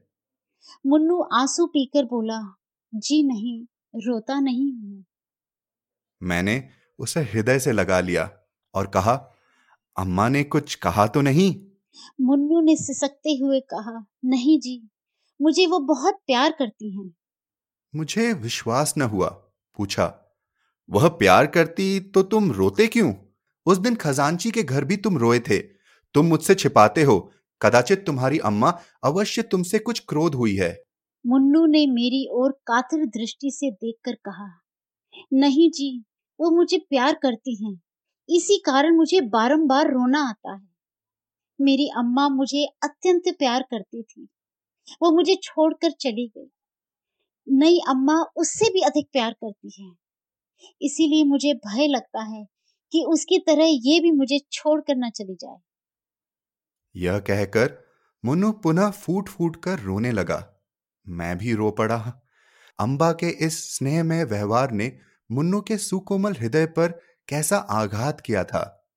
मुन्नू 0.86 1.22
आँसू 1.22 1.66
पीकर 1.66 2.04
बोला 2.04 2.56
जी 2.94 3.22
नहीं 3.22 3.64
रोता 3.94 4.40
नहीं 4.40 4.72
हूँ। 4.72 5.04
मैंने 6.22 6.68
उसे 6.98 7.20
हृदय 7.20 7.58
से 7.58 7.72
लगा 7.72 8.00
लिया 8.00 8.30
और 8.74 8.86
कहा 8.86 9.14
अम्मा 9.96 10.28
ने 10.28 10.44
कुछ 10.44 10.74
कहा 10.74 11.06
तो 11.06 11.20
नहीं? 11.20 11.66
मुन्नू 12.20 12.60
ने 12.60 12.76
सिसकते 12.76 13.36
हुए 13.36 13.60
कहा 13.60 14.06
नहीं 14.24 14.60
जी 14.60 14.90
मुझे 15.42 15.66
वो 15.66 15.78
बहुत 15.78 16.14
प्यार 16.26 16.52
करती 16.52 16.96
हैं। 16.96 17.14
मुझे 17.94 18.32
विश्वास 18.32 18.94
न 18.98 19.02
हुआ 19.02 19.28
पूछा। 19.76 20.25
वह 20.90 21.08
प्यार 21.08 21.46
करती 21.46 22.00
तो 22.00 22.22
तुम 22.22 22.52
रोते 22.52 22.86
क्यों? 22.86 23.14
उस 23.66 23.78
दिन 23.78 23.94
खजांची 23.94 24.50
के 24.50 24.62
घर 24.62 24.84
भी 24.84 24.96
तुम 24.96 25.18
रोए 25.18 25.40
थे। 25.40 25.58
तुम 26.14 26.26
मुझसे 26.26 26.54
छिपाते 26.54 27.02
हो। 27.02 27.32
कदाचित 27.62 28.06
तुम्हारी 28.06 28.38
अम्मा 28.38 28.78
अवश्य 29.04 29.42
तुमसे 29.42 29.78
कुछ 29.78 30.00
क्रोध 30.08 30.34
हुई 30.34 30.56
है। 30.56 30.82
मुन्नू 31.26 31.66
ने 31.66 31.86
मेरी 31.86 32.28
ओर 32.32 32.52
कातर 32.52 33.06
दृष्टि 33.06 33.50
से 33.50 33.70
देखकर 33.70 34.14
कहा, 34.14 34.60
नहीं 35.32 35.70
जी, 35.70 36.04
वो 36.40 36.50
मुझे 36.50 36.78
प्यार 36.78 37.14
करती 37.14 37.64
हैं। 37.64 37.80
इसी 38.28 38.62
कारण 38.66 38.96
मुझे 38.96 39.20
बारंबार 39.20 39.92
रोना 39.92 40.20
आता 40.20 40.54
है। 40.54 40.68
मेरी 41.60 41.88
अम्मा 41.88 42.28
मुझे 42.28 42.66
अत्यंत 42.82 43.22
प्यार 43.28 43.62
करती 43.62 44.02
थी। 44.02 44.28
वो 45.02 45.16
मुझे 45.16 45.34
छोड़कर 45.42 45.90
चली 45.90 46.32
गई। 46.38 46.50
नई 47.48 47.78
अम्मा 47.88 48.24
उससे 48.36 48.64
भी 48.64 48.80
अधिक 48.80 49.08
प्यार 49.12 49.32
करती 49.32 49.70
है। 49.80 50.05
इसीलिए 50.82 51.24
मुझे 51.24 51.54
भय 51.54 51.86
लगता 51.86 52.22
है 52.22 52.46
कि 52.92 53.04
उसकी 53.08 53.38
तरह 53.38 53.64
ये 53.64 54.00
भी 54.00 54.10
मुझे 54.10 54.40
छोड़कर 54.52 54.96
न 54.96 55.10
चली 55.10 55.34
जाए। 55.34 55.56
यह 56.96 57.18
कहकर 57.18 57.86
मुन्नू 58.24 58.52
पुनः 58.52 58.90
फूट 58.90 59.28
फूट 59.28 59.62
कर 59.62 59.78
रोने 59.78 60.12
लगा। 60.12 60.56
मैं 61.08 61.38
भी 61.38 61.54
रो 61.54 61.70
पड़ा। 61.70 62.22
अंबा 62.78 63.12
के 63.12 63.28
इस 63.28 63.76
स्नेह 63.76 64.04
में 64.04 64.24
व्यवहार 64.24 64.70
ने 64.70 64.98
मुन्नू 65.32 65.60
के 65.60 65.78
सुकोमल 65.78 66.32
हृदय 66.32 66.66
पर 66.66 67.00
कैसा 67.28 67.56
आघात 67.56 68.20
किया 68.20 68.44
था? 68.44 68.88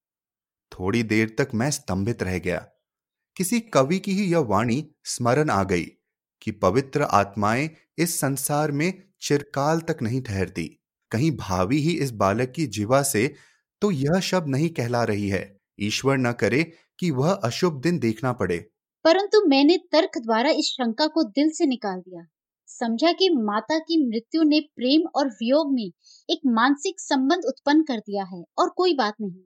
थोड़ी 0.72 1.04
देर 1.04 1.36
तक 1.40 1.50
मैं 1.54 1.72
स्तंभित 1.72 2.24
रह 2.24 2.40
गया। 2.40 2.70
किसी 3.36 3.60
कवि 3.60 4.00
की 4.00 4.12
ही 4.12 4.32
यह 4.32 4.40
वाणी 4.40 4.92
स्मरण 5.04 5.50
आ 5.50 5.64
गई 5.64 5.86
कि 6.42 6.52
पवित्र 6.52 7.02
आत्माएँ 7.02 7.70
इस 7.98 8.20
संसार 8.20 8.72
में 8.72 9.04
चिरकाल 9.22 9.80
तक 9.80 9.98
नहीं 10.02 10.22
ठहरती। 10.22 10.79
कहीं 11.12 11.32
भावी 11.32 11.78
ही 11.78 11.98
इस 12.00 12.12
बालक 12.12 12.54
की 12.56 12.66
जीवा 12.68 13.02
से 13.04 13.34
तो 13.82 13.92
यह 13.92 14.20
शब्द 14.20 14.48
नहीं 14.48 14.70
कहला 14.70 15.04
रही 15.04 15.30
है। 15.30 15.58
ईश्वर 15.80 16.18
न 16.18 16.32
करे 16.32 16.64
कि 17.00 17.12
वह 17.12 17.32
अशुभ 17.32 17.82
दिन 17.82 18.00
देखना 18.00 18.34
पड़े। 18.34 18.58
परंतु 19.04 19.46
मैंने 19.48 19.78
तर्क 19.78 20.18
द्वारा 20.18 20.50
इस 20.50 20.66
शंका 20.66 21.08
को 21.08 21.24
दिल 21.24 21.50
से 21.50 21.66
निकाल 21.66 22.00
दिया। 22.00 22.26
समझा 22.68 23.12
कि 23.12 23.30
माता 23.30 23.80
की 23.80 24.08
मृत्यु 24.08 24.44
ने 24.44 24.60
प्रेम 24.60 25.02
और 25.16 25.28
वियोग 25.28 25.74
में 25.74 25.92
एक 26.30 26.40
मानसिक 26.46 27.00
संबंध 27.00 27.46
उत्पन्न 27.48 27.84
कर 27.84 28.00
दिया 28.00 28.24
है 28.24 28.44
और 28.58 28.70
कोई 28.70 28.96
बात 28.96 29.14
नहीं। 29.22 29.44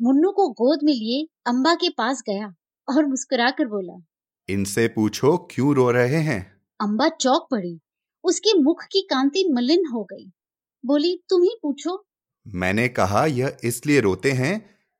मुन्नू 0.00 0.30
को 0.30 0.48
गोद 0.48 0.78
में 0.82 0.92
लिए 0.92 1.28
अम्बा 1.46 1.74
के 1.74 1.88
पास 1.88 2.22
गया 2.26 2.54
और 2.88 3.06
मुस्कुराकर 3.06 3.66
बोला 3.66 4.02
इनसे 4.48 4.88
पूछो 4.88 5.36
क्यों 5.50 5.74
रो 5.74 5.90
रहे 5.90 6.16
हैं? 6.16 6.56
अम्बा 6.80 7.08
चौक 7.08 7.48
पड़ी। 7.50 7.80
उसके 8.24 8.58
मुख 8.62 8.82
की 8.82 9.00
कांति 9.00 9.48
मलिन 9.52 9.86
हो 9.92 10.04
गई। 10.04 10.30
बोली 10.84 11.16
तुम 11.28 11.42
ही 11.42 11.56
पूछो। 11.62 12.04
मैंने 12.46 12.88
कहा 12.88 13.24
यह 13.26 13.56
इसलिए 13.64 14.00
रोते 14.00 14.30
हैं 14.32 14.54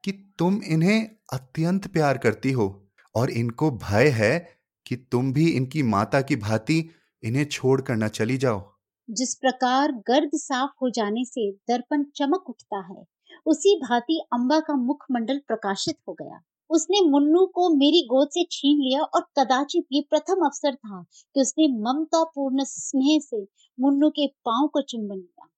कि 0.05 0.13
तुम 0.39 0.61
इन्हें 0.63 1.01
अत्यंत 1.33 1.87
प्यार 1.87 2.19
करती 2.19 2.51
हो 2.53 2.67
और 3.15 3.31
इनको 3.31 3.71
भय 3.71 4.09
है 4.09 4.39
कि 4.87 4.97
तुम 5.13 5.33
भी 5.33 5.49
इनकी 5.51 5.83
माता 5.83 6.21
की 6.21 6.37
भांति 6.37 6.79
इन्हें 7.23 7.45
छोड़कर 7.45 7.97
न 7.97 8.09
चली 8.09 8.37
जाओ। 8.37 8.63
जिस 9.09 9.35
प्रकार 9.35 9.93
गर्द 10.09 10.31
साफ़ 10.35 10.71
हो 10.83 10.91
जाने 10.91 11.25
से 11.25 11.51
दर्पण 11.69 12.05
चमक 12.17 12.51
उठता 12.51 12.81
है 12.87 13.05
उसी 13.47 13.77
भांति 13.81 14.21
अम्बा 14.33 14.61
का 14.61 14.77
मुखमंडल 14.77 15.39
प्रकाशित 15.39 15.97
हो 16.09 16.13
गया। 16.13 16.41
उसने 16.71 17.01
मुन्नू 17.11 17.45
को 17.47 17.69
मेरी 17.77 18.01
गोद 18.03 18.29
से 18.29 18.45
छीन 18.51 18.79
लिया 18.79 19.03
और 19.03 19.27
कदाचित 19.39 19.85
ये 19.93 20.01
प्रथम 20.11 20.45
अवसर 20.47 20.75
था 20.75 21.03
कि 21.35 21.41
उसने 21.41 21.69
ममता 21.79 22.23
पूर्ण 22.25 22.65
स्नेह 22.65 23.19
से 23.21 23.43
मुन्नू 23.79 24.11
के 24.11 24.27
पाँव 24.27 24.69
को 24.69 24.83
चुंबन 24.83 25.17
लिया। 25.17 25.49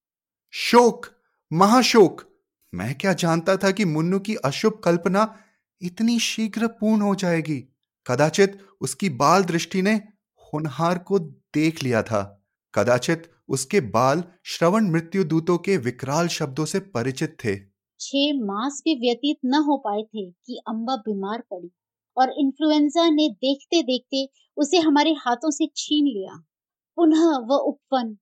शोक, 0.58 1.06
महाशोक। 1.52 2.22
मैं 2.74 2.98
क्या 2.98 3.12
जानता 3.12 3.56
था 3.56 3.70
कि 3.70 3.84
मुन्नू 3.84 4.18
की 4.18 4.34
अशुभ 4.34 4.80
कल्पना 4.84 5.36
इतनी 5.82 6.18
शीघ्र 6.18 6.66
पूर्ण 6.66 7.02
हो 7.02 7.14
जाएगी? 7.14 7.74
कदाचित 8.06 8.58
उसकी 8.80 9.10
बाल 9.10 9.44
दृष्टि 9.44 9.82
ने 9.82 9.94
होनहार 10.38 10.98
को 10.98 11.18
देख 11.18 11.82
लिया 11.82 12.02
था। 12.02 12.46
कदाचित 12.74 13.30
उसके 13.48 13.80
बाल 13.80 14.24
श्रवण 14.44 14.90
मृत्यु 14.90 15.24
दूतों 15.24 15.58
के 15.58 15.76
विकराल 15.76 16.28
शब्दों 16.28 16.64
से 16.64 16.80
परिचित 16.80 17.36
थे। 17.44 17.56
छह 18.00 18.32
मास 18.34 18.82
भी 18.84 18.94
व्यतीत 18.94 19.36
न 19.44 19.54
हो 19.54 19.76
पाए 19.76 20.02
थे 20.02 20.30
कि 20.30 20.62
अम्बा 20.68 20.96
बीमार 20.96 21.40
पड़ी 21.40 21.70
और 22.16 22.34
इन्फ्लुएंजा 22.38 23.10
ने 23.10 23.28
देखते 23.28 23.82
देखते 23.82 24.30
उसे 24.56 24.78
हमारे 24.78 25.10
हाथों 25.10 25.50
से 25.50 25.70
छीन 25.76 26.04
लिया। 26.06 26.44
पुनः 26.96 27.38
वह 27.38 27.56
उपवन, 27.56 28.16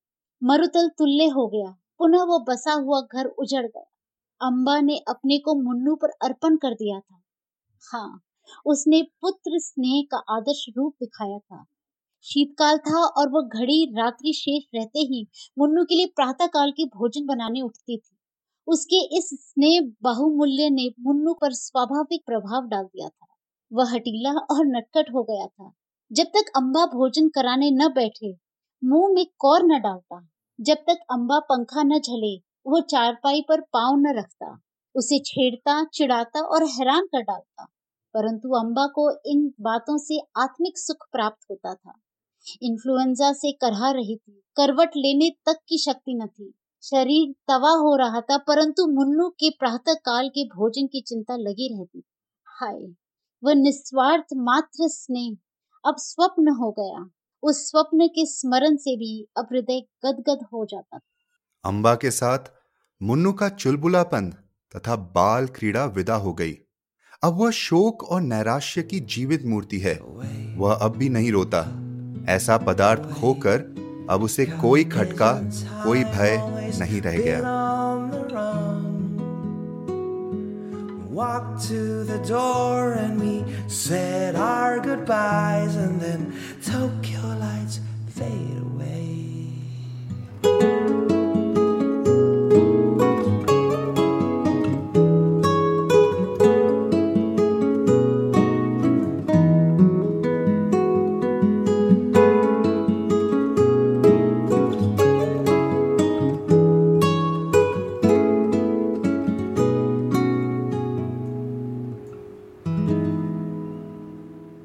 मरुतल 0.45 0.89
तुल्य 0.89 1.25
हो 1.25 1.49
गया। 1.49 1.77
पुनः 2.05 2.23
वो 2.23 2.39
बसा 2.39 2.73
हुआ 2.73 3.01
घर 3.01 3.27
उजड़ 3.27 3.67
गया। 3.67 3.85
अम्बा 4.47 4.81
ने 4.81 4.99
अपने 5.09 5.39
को 5.39 5.55
मुन्नू 5.55 5.95
पर 5.95 6.09
अर्पण 6.09 6.57
कर 6.57 6.75
दिया 6.75 7.01
था। 7.01 7.21
हाँ 7.93 8.21
उसने 8.67 9.03
पुत्र 9.03 9.59
स्नेह 9.59 10.03
का 10.11 10.37
आदर्श 10.37 10.67
रूप 10.77 10.95
दिखाया 11.01 11.39
था। 11.39 11.65
शीतकाल 12.23 12.79
था 12.79 13.07
और 13.07 13.29
वह 13.29 13.43
घड़ी 13.43 13.95
रात्रि 13.99 14.33
शेष 14.33 14.65
रहते 14.75 14.99
ही 14.99 15.29
मुन्नू 15.59 15.85
के 15.85 15.95
लिए 15.95 16.07
प्रातः 16.07 16.47
काल 16.47 16.71
की 16.71 16.85
भोजन 16.85 17.27
बनाने 17.27 17.61
उठती 17.61 17.97
थी। 17.97 18.17
उसके 18.67 19.19
इस 19.19 19.31
स्नेह 19.33 19.93
बहुमूल्य 20.03 20.71
ने 20.71 20.95
मुन्नू 21.01 21.35
पर 21.35 21.53
स्वाभाविक 21.53 22.23
प्रभाव 22.27 22.69
डाल 22.69 22.85
दिया 22.85 23.09
था। 23.09 23.27
वह 23.73 23.95
हटीला 23.95 24.31
और 24.31 24.67
नटखट 24.67 25.15
हो 25.15 25.23
गया 25.23 25.47
था। 25.47 25.73
जब 26.13 26.25
तक 26.25 26.53
अम्बा 26.57 26.87
भोजन 26.87 27.29
कराने 27.29 27.71
न 27.71 27.89
बैठे, 27.89 28.37
मुँह 28.85 29.15
में 29.15 29.27
कौर 29.39 29.63
न 29.63 29.81
डालता। 29.81 30.29
जब 30.61 30.75
तक 30.75 30.99
अम्बा 31.13 31.39
पंखा 31.39 31.83
न 31.83 31.99
झले, 31.99 32.37
वो 32.67 32.81
चारपाई 32.81 33.41
पर 33.49 33.61
पाँव 33.61 33.97
न 33.97 34.15
रखता। 34.19 34.61
उसे 34.95 35.19
छेड़ता, 35.19 35.85
चिढ़ाता 35.85 36.41
और 36.41 36.65
हैरान 36.65 37.07
कर 37.07 37.23
डालता। 37.23 37.65
परंतु 38.15 38.49
अम्बा 38.49 38.87
को 38.87 39.11
इन 39.27 39.55
बातों 39.61 39.99
से 39.99 40.19
आत्मिक 40.19 40.79
सुख 40.79 41.07
प्राप्त 41.13 41.47
होता 41.51 41.75
था। 41.75 41.93
इन्फ्लुएंजा 42.63 43.33
से 43.33 43.53
करहा 43.53 43.91
रही 43.91 44.17
थी, 44.17 44.43
करवट 44.57 44.91
लेने 44.97 45.31
तक 45.31 45.59
की 45.69 45.79
शक्ति 45.79 46.15
न 46.15 46.27
थी। 46.27 46.55
शरीर 46.83 47.35
तवा 47.49 47.71
हो 47.71 47.97
रहा 47.97 48.21
था, 48.21 48.39
परंतु 48.39 48.87
मुन्नू 48.87 49.29
के 49.29 49.51
प्रातः 49.51 49.95
काल 49.95 50.29
के 50.29 50.45
भोजन 50.45 50.87
की 50.87 51.01
चिंता 51.01 51.37
लगी 51.37 51.79
रहती 51.79 52.03
हाय, 52.49 52.95
वह 53.45 53.55
निस्वार्थ 53.55 54.25
मात्र 54.37 54.89
स्नेह 54.89 55.37
अब 55.89 55.97
स्वप्न 55.99 56.49
हो 56.49 56.71
गया। 56.71 57.11
उस 57.45 57.71
स्वप्न 57.71 58.07
के 58.07 58.27
स्मरण 58.27 58.77
से 58.77 58.97
भी 58.97 59.29
अब 59.37 59.49
हृदय 59.53 59.81
गदगद 60.07 60.47
हो 60.53 60.65
जाता 60.65 60.99
था। 60.99 61.11
अम्बा 61.65 61.95
के 61.95 62.11
साथ 62.11 62.39
मुन्नू 63.03 63.33
का 63.33 63.49
चुलबुलापन 63.49 64.31
तथा 64.77 64.97
बाल 64.97 65.47
क्रीड़ा 65.47 65.85
विदा 65.85 66.15
हो 66.15 66.33
गई। 66.33 66.59
अब 67.23 67.35
वह 67.35 67.51
शोक 67.51 68.03
और 68.05 68.21
नैराश्य 68.21 68.83
की 68.83 69.01
जीवित 69.01 69.47
मूर्ति 69.47 69.79
है। 69.79 69.95
वह 70.57 70.75
अब 70.75 70.97
भी 70.97 71.09
नहीं 71.09 71.33
रोता। 71.33 71.81
ऐसा 72.29 72.59
पदार्थ 72.59 73.03
खोकर 73.03 73.61
अब 74.11 74.23
उसे 74.23 74.47
कोई 74.47 74.85
खटका, 74.85 75.33
कोई 75.85 76.05
भय 76.05 76.37
नहीं 76.79 77.01
रह 77.01 77.19
गया। 77.19 77.64
Walked 81.15 81.69
to 81.69 82.03
the 82.03 82.19
door 82.27 82.95
and 82.95 83.21
we 83.21 83.45
said 83.69 84.35
our 84.35 84.81
goodbyes, 84.81 85.77
and 85.77 86.01
then 86.01 86.35
Tokyo 86.61 87.21
lights 87.39 87.79
fade 88.09 88.59
away. 88.59 89.15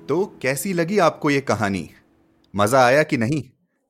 तो 0.09 0.25
कैसी 0.41 0.71
लगी 0.73 0.97
आपको 0.99 1.29
ये 1.29 1.41
कहानी? 1.41 1.89
मज़ा 2.53 2.83
आया 2.85 3.03
कि 3.03 3.17
नहीं? 3.17 3.41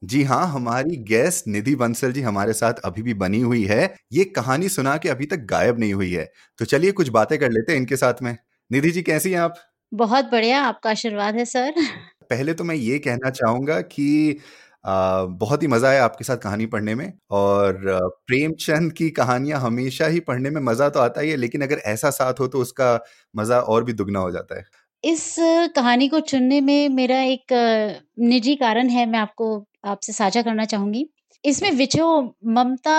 जी 0.01 0.23
हाँ 0.23 0.45
हमारी 0.47 0.97
गेस्ट 1.05 1.47
निधि 1.47 1.75
बंसल 1.75 2.11
जी 2.11 2.21
हमारे 2.21 2.53
साथ 2.53 2.79
अभी 2.85 3.01
भी 3.01 3.13
बनी 3.13 3.39
हुई 3.41 3.63
है। 3.65 3.95
ये 4.13 4.23
कहानी 4.25 4.69
सुना 4.69 4.95
के 4.97 5.09
अभी 5.09 5.25
तक 5.25 5.45
गायब 5.45 5.79
नहीं 5.79 5.93
हुई 5.93 6.11
है। 6.13 6.25
तो 6.59 6.65
चलिए 6.65 6.91
कुछ 6.91 7.09
बातें 7.09 7.37
कर 7.39 7.51
लेते 7.51 7.71
हैं 7.71 7.79
इनके 7.79 7.95
साथ 7.97 8.21
में। 8.23 8.37
निधि 8.71 8.91
जी 8.91 9.01
कैसी 9.01 9.31
हैं 9.31 9.39
आप? 9.39 9.55
बहुत 9.91 10.25
बढ़िया 10.31 10.61
आपका 10.63 10.89
आशीर्वाद 10.89 11.35
है 11.35 11.45
सर। 11.45 11.73
पहले 12.29 12.53
तो 12.53 12.63
मैं 12.63 12.75
ये 12.75 12.99
कहना 12.99 13.29
चाहूँगा 13.31 13.79
कि 13.83 14.39
आ, 14.85 15.23
बहुत 15.23 15.63
ही 15.63 15.67
मज़ा 15.67 15.89
आया 15.89 16.03
आपके 16.03 16.23
साथ 16.23 16.37
कहानी 16.37 16.65
पढ़ने 16.65 16.93
में 16.95 17.11
और 17.31 17.77
प्रेमचंद 18.27 18.91
की 18.93 19.09
कहानियाँ 19.11 19.59
हमेशा 19.59 20.07
ही 20.07 20.19
पढ़ने 20.21 20.49
में 20.49 20.61
मज़ा 20.63 20.89
तो 20.89 20.99
आता 20.99 21.21
ही 21.21 21.29
है 21.29 21.35
लेकिन 21.37 21.61
अगर 21.61 21.77
ऐसा 21.87 22.09
साथ 22.11 22.39
हो 22.39 22.47
तो 22.47 22.59
उसका 22.59 22.93
मज़ा 23.35 23.59
और 23.61 23.83
भी 23.83 23.93
दुगना 23.93 24.19
हो 24.19 24.31
जाता 24.31 24.57
है। 24.59 24.65
इस 25.03 25.35
कहानी 25.75 26.07
को 26.07 26.19
चुनने 26.19 26.59
में 26.61 26.89
मेरा 26.89 27.21
एक 27.21 27.53
निजी 28.19 28.55
कारण 28.55 28.89
है, 28.89 29.05
मैं 29.05 29.19
आपको, 29.19 29.65
आपसे 29.85 30.13
साझा 30.13 30.41
करना 30.41 30.65
चाहूँगी। 30.65 31.05
इसमें 31.43 31.71
विचो 31.71 32.07
ममता 32.47 32.95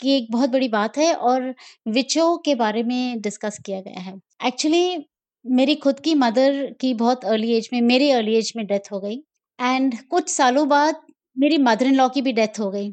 की 0.00 0.16
एक 0.16 0.28
बहुत 0.32 0.50
बड़ी 0.50 0.68
बात 0.68 0.96
है 0.98 1.12
और 1.14 1.54
विचो 1.88 2.36
के 2.36 2.54
बारे 2.54 2.82
में 2.82 3.20
डिस्कस 3.20 3.58
किया 3.66 3.80
गया 3.80 4.00
है। 4.00 4.14
एक्चुअली 4.46 5.04
मेरी 5.44 5.74
खुद 5.74 6.00
की 6.00 6.14
मदर 6.14 6.76
की 6.80 6.92
बहुत 6.94 7.24
अर्ली 7.24 7.52
एज 7.52 7.68
में, 7.72 7.80
मेरे 7.80 8.10
अर्ली 8.12 8.36
एज 8.36 8.52
में 8.56 8.66
डेथ 8.66 8.92
हो 8.92 9.00
गई 9.00 9.16
एंड 9.58 9.94
कुछ 10.10 10.28
सालों 10.28 10.68
बाद 10.68 11.00
मेरी 11.38 11.58
मदर 11.58 11.86
इन 11.86 11.94
लॉ 11.94 12.08
की 12.08 12.22
भी 12.22 12.32
डेथ 12.32 12.60
हो 12.60 12.70
गई 12.70 12.92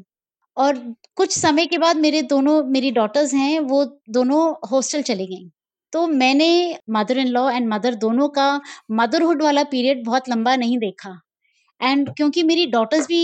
और 0.56 0.78
कुछ 1.16 1.38
समय 1.38 1.66
के 1.66 1.78
बाद 1.78 1.96
मेरे 1.96 2.22
दोनों, 2.22 2.62
मेरी 2.64 2.90
डॉटर्स 2.90 3.34
हैं, 3.34 3.60
वो 3.60 3.84
दोनों 4.10 4.54
हॉस्टल 4.70 5.02
चली 5.02 5.26
गईं। 5.26 5.48
तो 5.92 6.06
मैंने 6.08 6.48
mother 6.90 7.18
in 7.18 7.28
law 7.28 7.48
and 7.50 7.68
mother 7.68 7.94
दोनों 7.96 8.28
का 8.30 8.48
मदरहुड 8.92 9.42
वाला 9.42 9.62
पीरियड 9.66 10.04
बहुत 10.06 10.28
लंबा 10.28 10.56
नहीं 10.56 10.78
देखा। 10.80 11.18
एंड 11.80 12.10
क्योंकि 12.16 12.42
मेरी 12.44 12.66
डॉटर्स 12.68 13.06
भी 13.08 13.20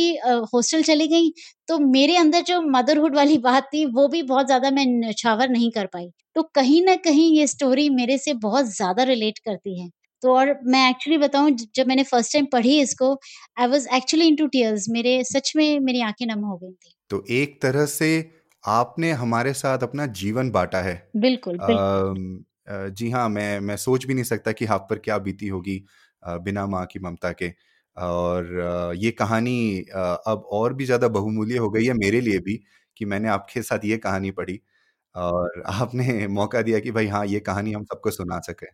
हॉस्टल 0.55 0.83
चली 0.83 1.07
गई 1.09 1.31
तो 1.69 1.79
मेरे 1.81 2.17
अंदर 2.17 2.43
जो 2.45 2.61
मदरहुड 2.69 3.17
वाली 3.17 3.39
बात 3.41 3.69
थी 3.75 3.85
वो 3.93 4.07
भी 4.09 4.23
बहुत 4.25 4.47
ज़्यादा 4.47 4.71
मैं 4.73 4.87
न्यौछावर 4.89 5.49
नहीं 5.51 5.71
कर 5.73 5.87
पाई। 5.89 6.11
तो 6.37 6.43
कहीं 6.55 6.83
ना 6.85 6.95
कहीं 7.05 7.31
ये 7.33 7.47
स्टोरी 7.47 7.89
मेरे 7.93 8.19
से 8.19 8.35
बहुत 8.41 8.67
ज़्यादा 8.69 9.03
रिलेट 9.05 9.39
करती 9.41 9.81
है। 9.81 9.89
तो 10.23 10.35
और 10.35 10.55
मैं 10.67 10.89
एक्चुअली 10.91 11.19
बताऊँ 11.19 11.51
जब 11.77 11.87
मैंने 11.89 12.03
फ़र्स्ट 12.05 12.33
टाइम 12.33 12.47
पढ़ी 12.53 12.79
इसको 12.81 13.13
I 13.61 13.67
was 13.69 13.87
actually 13.95 14.27
into 14.27 14.47
tears 14.49 14.87
मेरे 14.91 15.23
सच 15.25 15.53
में 15.57 15.81
मेरी 15.81 16.01
आँखें 16.03 16.27
नम 16.27 16.45
हो 16.45 16.57
गई 16.57 16.73
थी। 16.73 16.95
तो 17.11 17.25
एक 17.33 17.61
तरह 17.63 17.87
से 17.89 18.09
आपने 18.65 19.11
हमारे 19.15 19.53
साथ 19.55 19.83
अपना 19.83 20.07
जीवन 20.17 20.51
बांटा 20.51 20.81
है। 20.83 20.95
बिल्कुल 21.19 21.59
बिल्कुल। 21.59 22.25
जी 22.67 23.11
हाँ 23.11 23.29
मैं 23.29 23.59
मैं 23.61 23.77
सोच 23.77 24.05
भी 24.07 24.15
नहीं 24.15 24.25
सकता 24.25 24.53
कि 24.53 24.65
हाफ़ 24.65 24.83
पर 24.91 24.99
क्या 25.01 25.19
बीती 25.21 25.49
होगी 25.49 25.83
बिना 26.23 26.67
माँ 26.67 26.85
की 26.87 26.99
ममता 27.01 27.33
के। 27.35 27.53
और 27.97 28.93
ये 28.97 29.11
कहानी 29.13 29.57
अब 30.27 30.45
और 30.53 30.75
भी 30.75 30.85
ज़्यादा 30.85 31.09
बहुमूल्य 31.11 31.57
हो 31.59 31.71
गई 31.71 31.85
है 31.85 31.93
मेरे 31.95 32.21
लिए 32.21 32.39
भी 32.41 32.57
कि 32.97 33.05
मैंने 33.05 33.29
आपके 33.29 33.63
साथ 33.63 33.85
ये 33.85 33.97
कहानी 33.99 34.31
पढ़ी। 34.33 34.61
और 35.15 35.63
आपने 35.69 36.27
मौका 36.31 36.63
दिया 36.63 36.81
कि 36.81 36.91
भाई 36.93 37.07
हाँ 37.09 37.25
ये 37.27 37.41
कहानी 37.43 37.73
हम 37.73 37.85
सबको 37.85 38.11
सुना 38.13 38.39
सके। 38.43 38.67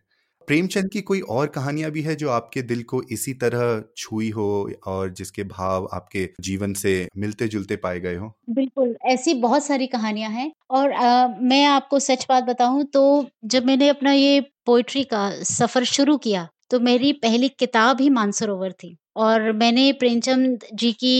प्रेमचंद 0.47 0.89
की 0.89 1.01
कोई 1.03 1.19
और 1.31 1.47
कहानियाँ 1.49 1.91
भी 1.91 2.01
है 2.01 2.15
जो 2.15 2.29
आपके 2.31 2.61
दिल 2.63 2.83
को 2.85 3.01
इसी 3.11 3.33
तरह 3.37 3.83
छुई 3.97 4.29
हो 4.31 4.47
और 4.87 5.09
जिसके 5.13 5.43
भाव 5.49 5.89
आपके 5.93 6.29
जीवन 6.41 6.73
से 6.77 6.95
मिलते 7.17 7.47
जुलते 7.49 7.75
पाए 7.79 7.99
गए 7.99 8.15
हो 8.17 8.33
बिल्कुल, 8.49 8.95
ऐसी 9.05 9.33
बहुत 9.35 9.63
सारी 9.63 9.85
कहानियाँ 9.87 10.29
हैं 10.31 10.51
और 10.71 10.91
अ, 10.91 11.27
मैं 11.41 11.63
आपको 11.67 11.99
सच 11.99 12.25
बात 12.29 12.43
बताऊँ 12.43 12.83
तो 12.87 13.01
जब 13.45 13.65
मैंने 13.65 13.87
अपना 13.89 14.11
ये 14.13 14.39
पोइट्री 14.65 15.03
का 15.05 15.29
सफ़र 15.45 15.83
शुरू 15.85 16.17
किया, 16.17 16.47
तो 16.71 16.79
मेरी 16.79 17.11
पहली 17.15 17.49
किताब 17.51 18.01
ही 18.01 18.09
मानसरोवर 18.11 18.71
थी 18.73 18.95
और 19.17 19.51
मैंने 19.53 19.91
प्रेमचंद 19.93 20.63
जी 20.75 20.91
की 20.95 21.13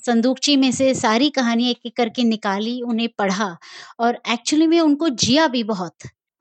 संदूकची 0.00 0.56
में 0.56 0.70
से 0.72 0.92
सारी 0.94 1.30
कहानियाँ 1.30 1.70
एक-एक 1.70 1.96
करके 1.96 2.22
निकाली, 2.24 2.80
उन्हें 2.82 3.08
पढ़ा 3.18 3.56
और 4.00 4.18
एक्चुअली 4.30 4.66
में 4.66 4.80
उनको 4.80 5.08
जिया 5.18 5.46
भी 5.48 5.62
बहुत। 5.64 5.94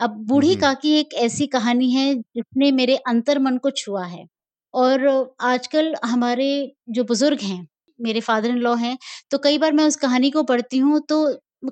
अब 0.04 0.16
बूढ़ी 0.28 0.48
हम्म 0.50 0.58
काकी 0.58 0.94
एक 0.96 1.14
ऐसी 1.20 1.46
कहानी 1.50 1.92
है 1.92 2.14
जिसने 2.16 2.72
मेरे 2.74 2.96
अंतर 3.08 3.40
मन 3.40 3.58
को 3.60 3.70
छुआ 3.74 4.06
है 4.06 4.26
और 4.74 5.08
आजकल 5.44 5.94
हमारे 6.06 6.48
जो 6.90 7.04
बुज़ुर्ग 7.06 7.40
हैं, 7.42 7.68
मेरे 8.00 8.20
फादर 8.22 8.50
इन 8.50 8.58
लॉ 8.60 8.74
हैं, 8.78 8.98
तो 9.32 9.38
कई 9.40 9.58
बार 9.58 9.74
मैं 9.74 9.86
उस 9.86 9.96
कहानी 9.98 10.32
को 10.32 10.44
पढ़ती 10.46 10.78
हूँ 10.80 11.00
तो 11.10 11.26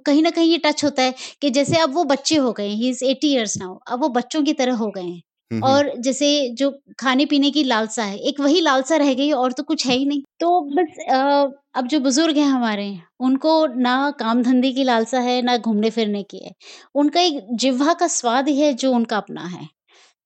कहीं 0.06 0.22
ना 0.24 0.30
कहीं 0.32 0.52
ये 0.52 0.58
टच 0.66 0.84
होता 0.84 1.04
है 1.04 1.14
कि 1.42 1.50
जैसे 1.52 1.78
अब 1.80 1.94
वो 1.94 2.04
बच्चे 2.06 2.36
हो 2.38 2.52
गए 2.54 2.68
हैं, 2.70 2.76
he 2.76 2.90
is 2.90 3.04
eighty 3.06 3.32
years 3.34 3.58
now 3.58 3.78
अब 3.88 4.02
वो 4.02 4.10
बच्चों 4.12 4.44
की 4.44 4.54
तरह 4.56 4.76
हो 4.76 4.88
गए 4.92 5.04
हैं। 5.04 5.22
और 5.64 5.92
जैसे 6.00 6.28
जो 6.56 6.70
खाने-पीने 7.00 7.52
की 7.52 7.64
लालसा 7.64 8.04
है, 8.04 8.18
एक 8.20 8.40
वही 8.40 8.60
लालसा 8.62 8.96
रह 8.98 9.14
गई 9.14 9.32
और 9.34 9.52
तो 9.52 9.64
कुछ 9.64 9.86
है 9.88 9.96
ही 9.96 10.06
नहीं। 10.06 10.22
तो 10.40 10.62
बस 10.72 10.98
अ, 11.10 11.48
अब 11.76 11.88
जो 11.88 12.00
बुज़ुर्ग 12.00 12.38
हैं 12.38 12.46
हमारे, 12.48 12.90
उनको 13.22 13.66
ना 13.80 13.96
काम-धंधे 14.20 14.72
की 14.72 14.84
लालसा 14.84 15.20
है, 15.20 15.42
ना 15.42 15.58
घूमने-फिरने 15.58 16.24
की 16.26 16.44
है। 16.46 16.52
उनका 16.96 17.22
एक 17.22 17.48
जिह्वा 17.58 17.94
का 17.96 18.08
स्वाद 18.10 18.48
ही 18.50 18.60
है 18.62 18.74
जो 18.76 18.92
उनका 18.94 19.18
अपना 19.18 19.46
है। 19.48 19.68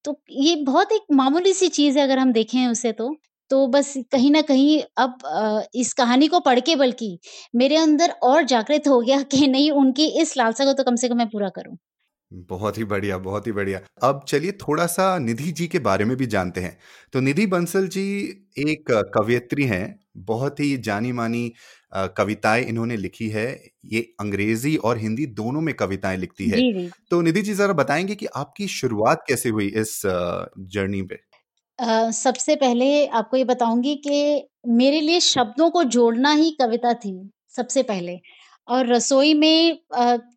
तो 0.06 0.16
ये 0.32 0.56
बहुत 0.64 0.92
एक 0.92 1.04
मामूली-सी 1.14 1.68
चीज़ 1.70 1.98
है 2.00 2.04
अगर 2.04 2.20
हम 2.20 2.32
देखें 2.34 2.68
उसे 2.68 2.92
तो। 2.94 3.16
तो 3.52 3.66
बस 3.68 3.94
कहीं 4.12 4.32
ना 4.32 4.42
कहीं 4.44 4.82
अब 4.98 5.18
इस 5.76 5.94
कहानी 5.94 6.28
को 6.28 6.40
पढ़ 6.42 6.60
के 6.62 6.76
बल्कि 6.76 7.18
मेरे 7.56 7.78
अंदर 7.78 8.12
और 8.24 8.44
जागृत 8.46 8.88
हो 8.88 9.00
गया 9.02 9.22
कि 9.26 9.48
नहीं 9.48 9.72
उनकी 9.74 10.08
इस 10.22 10.38
लालसा 10.38 10.66
को 10.66 10.74
तो 10.74 10.84
कम 10.84 10.96
से 10.96 11.10
कम 11.10 11.18
मैं 11.18 11.28
पूरा 11.30 11.50
करूँ। 11.52 11.78
बहुत 12.32 12.78
ही 12.78 12.84
बढ़िया 12.84 13.18
बहुत 13.18 13.48
ही 13.48 13.52
बढ़िया। 13.52 13.80
अब 14.04 14.24
चलिए 14.28 14.52
थोड़ा 14.62 14.86
सा 14.88 15.18
निधि 15.20 15.52
जी 15.52 15.68
के 15.68 15.80
बारे 15.80 16.06
में 16.06 16.16
भी 16.18 16.26
जानते 16.26 16.62
हैं। 16.62 16.78
तो 17.14 17.20
निधि 17.20 17.46
बंसल 17.48 17.88
जी 17.88 18.04
एक 18.60 18.92
कवयित्री 19.16 19.64
हैं 19.66 20.00
बहुत 20.26 20.60
ही 20.60 20.76
जानी 20.80 21.12
मानी 21.12 21.52
अ, 21.94 22.06
कविताएँ 22.08 22.64
इन्होंने 22.66 22.96
लिखी 22.98 23.28
है। 23.30 23.46
ये 23.86 24.02
अंग्रेज़ी 24.20 24.76
और 24.78 24.98
हिंदी 24.98 25.26
दोनों 25.26 25.62
में 25.62 25.74
कविताएँ 25.76 26.18
लिखती 26.18 26.48
है। 26.48 26.60
जी, 26.60 26.72
जी। 26.74 26.96
तो 27.12 27.22
निधि 27.22 27.42
जी 27.42 27.54
जरा 27.54 27.74
बताएँगे 27.74 28.16
कि 28.16 28.26
आपकी 28.36 28.68
शुरुआत 28.70 29.24
कैसे 29.28 29.50
हुई 29.50 29.68
इस 29.76 30.02
जर्नी 30.06 31.02
पे? 31.04 31.20
अ, 31.80 32.10
सबसे 32.12 32.56
पहले 32.56 33.06
आपको 33.12 33.38
ये 33.38 33.44
बताऊँगी 33.44 33.96
कि 33.98 34.48
मेरे 34.74 35.00
लिए 35.02 35.20
शब्दों 35.20 35.70
को 35.72 35.84
जोड़ना 35.90 36.32
ही 36.34 36.52
कविता 36.62 36.94
थी, 36.96 37.12
सबसे 37.50 37.84
पहले। 37.84 38.16
और 38.68 38.88
रसोई 38.88 39.34
में 39.36 39.78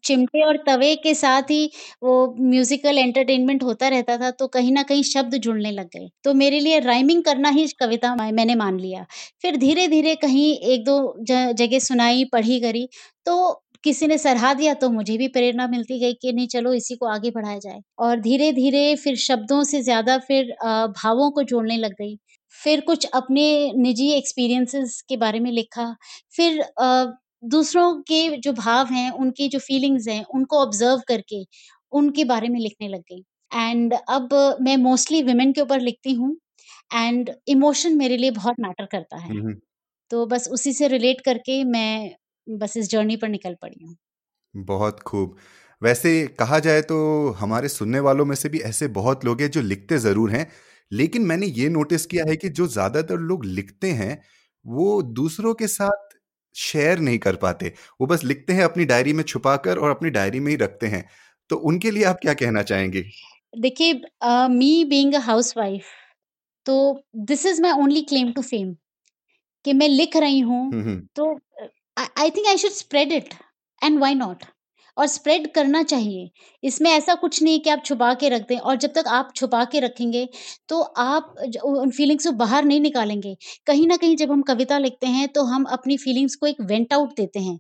चिमटे 0.05 0.43
और 0.43 0.57
तवे 0.67 0.95
के 0.99 1.15
साथ 1.15 1.51
ही 1.51 1.65
वो 2.03 2.15
म्यूज़िकल 2.43 2.99
एंटरटेनमेंट 2.99 3.63
होता 3.63 3.89
रहता 3.89 4.17
था, 4.19 4.31
तो 4.33 4.47
कहीं 4.49 4.73
न 4.73 4.83
कहीं 4.85 5.03
शब्द 5.05 5.35
जुड़ने 5.39 5.71
लग 5.73 5.87
गए। 5.89 6.09
तो 6.25 6.35
मेरे 6.35 6.61
लिए 6.61 6.79
राइमिंग 6.81 7.23
करना 7.25 7.49
ही 7.51 7.67
कविता 7.81 8.15
मैंने 8.17 8.55
मान 8.57 8.79
लिया। 8.81 9.05
फिर 9.43 9.57
धीरे-धीरे 9.59 10.15
कहीं 10.17 10.53
1-2 10.67 10.99
ज 11.23 11.53
जगह 11.59 11.79
सुनाई, 11.81 12.25
पढ़ी 12.27 12.61
करी, 12.61 12.89
तो 13.27 13.63
किसी 13.85 14.07
ने 14.07 14.17
सराहा 14.19 14.53
दिया 14.55 14.73
तो 14.75 14.89
मुझे 14.91 15.17
भी 15.19 15.27
प्रेरणा 15.29 15.67
मिलती 15.69 15.99
गई 16.01 16.13
कि 16.15 16.33
नहीं 16.33 16.47
चलो 16.49 16.73
इसी 16.75 16.95
को 16.97 17.07
आगे 17.07 17.31
बढ़ाया 17.31 17.59
जाए। 17.59 17.81
और 17.99 18.21
धीरे-धीरे 18.21 18.95
फिर 18.97 19.17
शब्दों 19.19 19.63
से 19.65 19.83
ज़्यादा 19.83 20.17
फिर 20.21 20.53
भावों 20.65 21.31
को 21.31 21.43
जोड़ने 21.45 21.77
लग 21.77 21.93
गई। 21.93 22.17
फिर 22.55 22.81
कुछ 22.81 23.07
अपने 23.15 23.45
निजी 23.77 24.11
एक्सपीरियंसेस 24.13 25.01
के 25.09 25.17
बारे 25.17 25.41
में 25.41 25.51
लिखा। 25.53 25.95
फिर 26.35 26.61
दूसरों 27.43 27.95
के 28.03 28.37
जो 28.39 28.53
भाव 28.55 28.87
हैं, 28.89 29.11
उनकी 29.13 29.49
जो 29.49 29.59
फीलिंग्स 29.61 30.09
हैं, 30.09 30.25
उनको 30.27 30.59
ऑब्ज़र्व 30.59 31.01
करके 31.09 31.45
उनके 31.93 32.25
बारे 32.27 32.49
में 32.49 32.59
लिखने 32.61 32.89
लग 32.89 33.01
गई। 33.03 33.23
एंड 33.53 33.95
अब 34.11 34.35
मैं 34.63 34.77
मोस्टली 34.79 35.23
वुमेन 35.25 35.53
के 35.53 35.61
ऊपर 35.61 35.81
लिखती 35.81 36.13
हूँ 36.15 36.37
एंड 36.95 37.31
इमोशन 37.49 37.97
मेरे 37.99 38.17
लिए 38.17 38.31
बहुत 38.33 38.57
मैटर 38.61 38.87
करता 38.89 39.17
है। 39.19 39.35
तो 40.11 40.27
बस 40.29 40.49
उसी 40.51 40.73
से 40.75 40.89
रिलेट 40.89 41.21
करके 41.23 41.63
मैं 41.67 42.17
बस 42.47 42.77
इस 42.77 42.91
जर्नी 42.91 43.17
पर 43.19 43.29
निकल 43.31 43.55
पड़ी 43.63 43.85
हूँ। 43.85 43.97
बहुत 44.55 45.01
खूब 45.03 45.37
वैसे 45.83 46.11
कहा 46.39 46.59
जाए 46.59 46.81
तो 46.83 46.97
हमारे 47.33 47.69
सुनने 47.69 48.01
वालों 48.01 48.25
में 48.25 48.35
से 48.37 48.49
भी 48.49 48.59
ऐसे 48.63 48.89
बहुत 48.91 49.25
लोग 49.25 49.41
हैं 49.41 49.51
जो 49.51 49.61
लिखते 49.63 49.99
ज़रूर 49.99 50.31
हैं 50.31 50.47
लेकिन 50.91 51.23
मैंने 51.23 51.47
ये 51.49 51.69
नोटिस 51.69 52.07
किया 52.07 52.25
है 52.29 52.37
कि 52.37 52.49
जो 52.51 52.67
ज़्यादातर 52.69 53.19
लोग 53.21 53.45
लिखते 53.47 53.91
हैं 53.93 54.19
वो 54.65 55.01
दूसरों 55.13 55.55
के 55.55 55.67
साथ 55.69 56.18
शेयर 56.59 56.99
नहीं 57.01 57.19
कर 57.19 57.37
पाते। 57.39 57.73
वो 58.01 58.07
बस 58.07 58.25
लिखते 58.25 58.53
हैं 58.53 58.65
अपनी 58.65 58.85
डायरी 58.87 59.13
में 59.13 59.23
छुपा 59.25 59.57
कर 59.59 59.79
और 59.79 59.91
अपनी 59.91 60.11
डायरी 60.11 60.41
में 60.41 60.51
ही 60.51 60.57
रखते 60.59 60.87
हैं। 60.87 61.05
तो 61.51 61.57
उनके 61.69 61.91
लिए 61.91 62.05
आप 62.05 62.19
क्या 62.23 62.35
कहना 62.35 62.63
चाहेंगे? 62.65 63.03
देखिए 63.59 63.93
मी 64.51 64.85
बीइंग 64.85 65.15
अ 65.15 65.21
हाउसवाइफ 65.23 65.85
तो 66.67 66.75
this 67.27 67.47
is 67.47 67.63
my 67.63 67.73
only 67.83 68.03
claim 68.05 68.33
to 68.33 68.43
fame 68.43 68.75
कि 69.65 69.73
मैं 69.73 69.89
लिख 69.89 70.17
रही 70.17 70.41
हूँ 70.41 70.71
तो 71.17 71.33
I 71.99 72.31
think 72.31 72.47
I 72.47 72.57
should 72.59 72.73
spread 72.73 73.13
it 73.13 73.35
and 73.83 73.99
why 73.99 74.15
not 74.15 74.45
और 74.99 75.07
स्प्रेड 75.09 75.51
करना 75.55 75.83
चाहिए। 75.85 76.29
इसमें 76.63 76.91
ऐसा 76.91 77.15
कुछ 77.17 77.43
नहीं 77.43 77.61
कि 77.61 77.71
आप 77.71 77.83
छुपा 77.85 78.13
के 78.17 78.29
रख 78.29 78.49
दें 78.49 78.57
और 78.59 78.77
जब 78.77 78.93
तक 78.95 79.09
आप 79.11 79.33
छुपा 79.37 79.65
के 79.67 79.81
रखेंगे 79.81 80.29
तो 80.69 80.81
आप 80.81 81.35
उन 81.65 81.91
फीलिंग्स 81.93 82.27
को 82.27 82.33
बाहर 82.35 82.65
नहीं 82.65 82.81
निकालेंगे। 82.81 83.37
कहीं 83.67 83.87
ना 83.87 83.97
कहीं 83.97 84.17
जब 84.17 84.33
हम 84.33 84.43
कविता 84.45 84.79
लिखते 84.81 85.07
हैं 85.09 85.29
तो 85.31 85.45
हम 85.47 85.65
अपनी 85.73 85.97
फीलिंग्स 85.99 86.35
को 86.37 86.47
एक 86.47 86.61
वेंट 86.63 86.93
आउट 86.95 87.17
देते 87.17 87.41
हैं। 87.41 87.59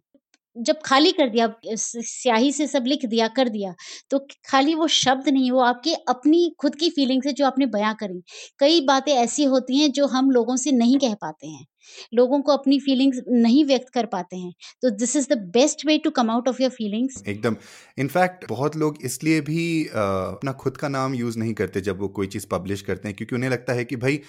जब 0.56 0.80
खाली 0.84 1.10
कर 1.12 1.28
दिया 1.30 1.48
स्याही 1.76 2.52
से 2.52 2.66
सब 2.66 2.84
लिख 2.86 3.04
दिया, 3.06 3.26
कर 3.28 3.48
दिया 3.48 3.74
तो 4.10 4.18
खाली 4.46 4.74
वो 4.74 4.86
शब्द 4.88 5.28
नहीं, 5.28 5.50
वो 5.52 5.60
आपकी 5.62 5.94
अपनी, 6.08 6.50
खुद 6.60 6.74
की 6.76 6.90
फीलिंग्स 6.90 7.26
है 7.26 7.32
जो 7.34 7.46
आपने 7.46 7.66
बयां 7.68 7.94
करी। 7.96 8.22
कई 8.60 8.80
बातें 8.86 9.12
ऐसी 9.14 9.44
होती 9.46 9.78
हैं 9.78 9.90
जो 9.92 10.06
हम 10.08 10.30
लोगों 10.30 10.56
से 10.58 10.72
नहीं 10.74 10.98
कह 10.98 11.14
पाते 11.22 11.48
हैं। 11.48 11.66
लोगों 12.14 12.40
को 12.42 12.52
अपनी 12.52 12.78
फीलिंग्स 12.80 13.22
नहीं 13.30 13.64
व्यक्त 13.64 13.88
कर 13.90 14.06
पाते 14.08 14.36
हैं। 14.36 14.52
तो 14.82 14.90
this 14.96 15.16
is 15.16 15.28
the 15.30 15.38
best 15.54 15.86
way 15.86 15.98
to 16.00 16.10
come 16.12 16.30
out 16.30 16.48
of 16.48 16.62
your 16.62 16.70
feelings 16.72 17.22
एकदम। 17.28 17.56
इनफैक्ट 17.98 18.44
बहुत 18.48 18.76
लोग 18.76 18.98
इसलिए 19.04 19.40
भी 19.42 19.62
अपना 19.94 20.52
खुद 20.54 20.76
का 20.76 20.88
नाम 20.88 21.14
यूज़ 21.14 21.38
नहीं 21.38 21.54
करते 21.54 21.80
जब 21.80 21.98
वो 22.00 22.08
कोई 22.10 22.26
चीज़ 22.28 22.46
पब्लिश 22.50 22.82
करते 22.82 23.08
हैं 23.08 23.16
क्योंकि 23.16 23.34
उन्हें 23.36 23.50
लगता 23.50 23.72
है 23.72 23.84
कि 23.84 23.96
भाई 23.98 24.20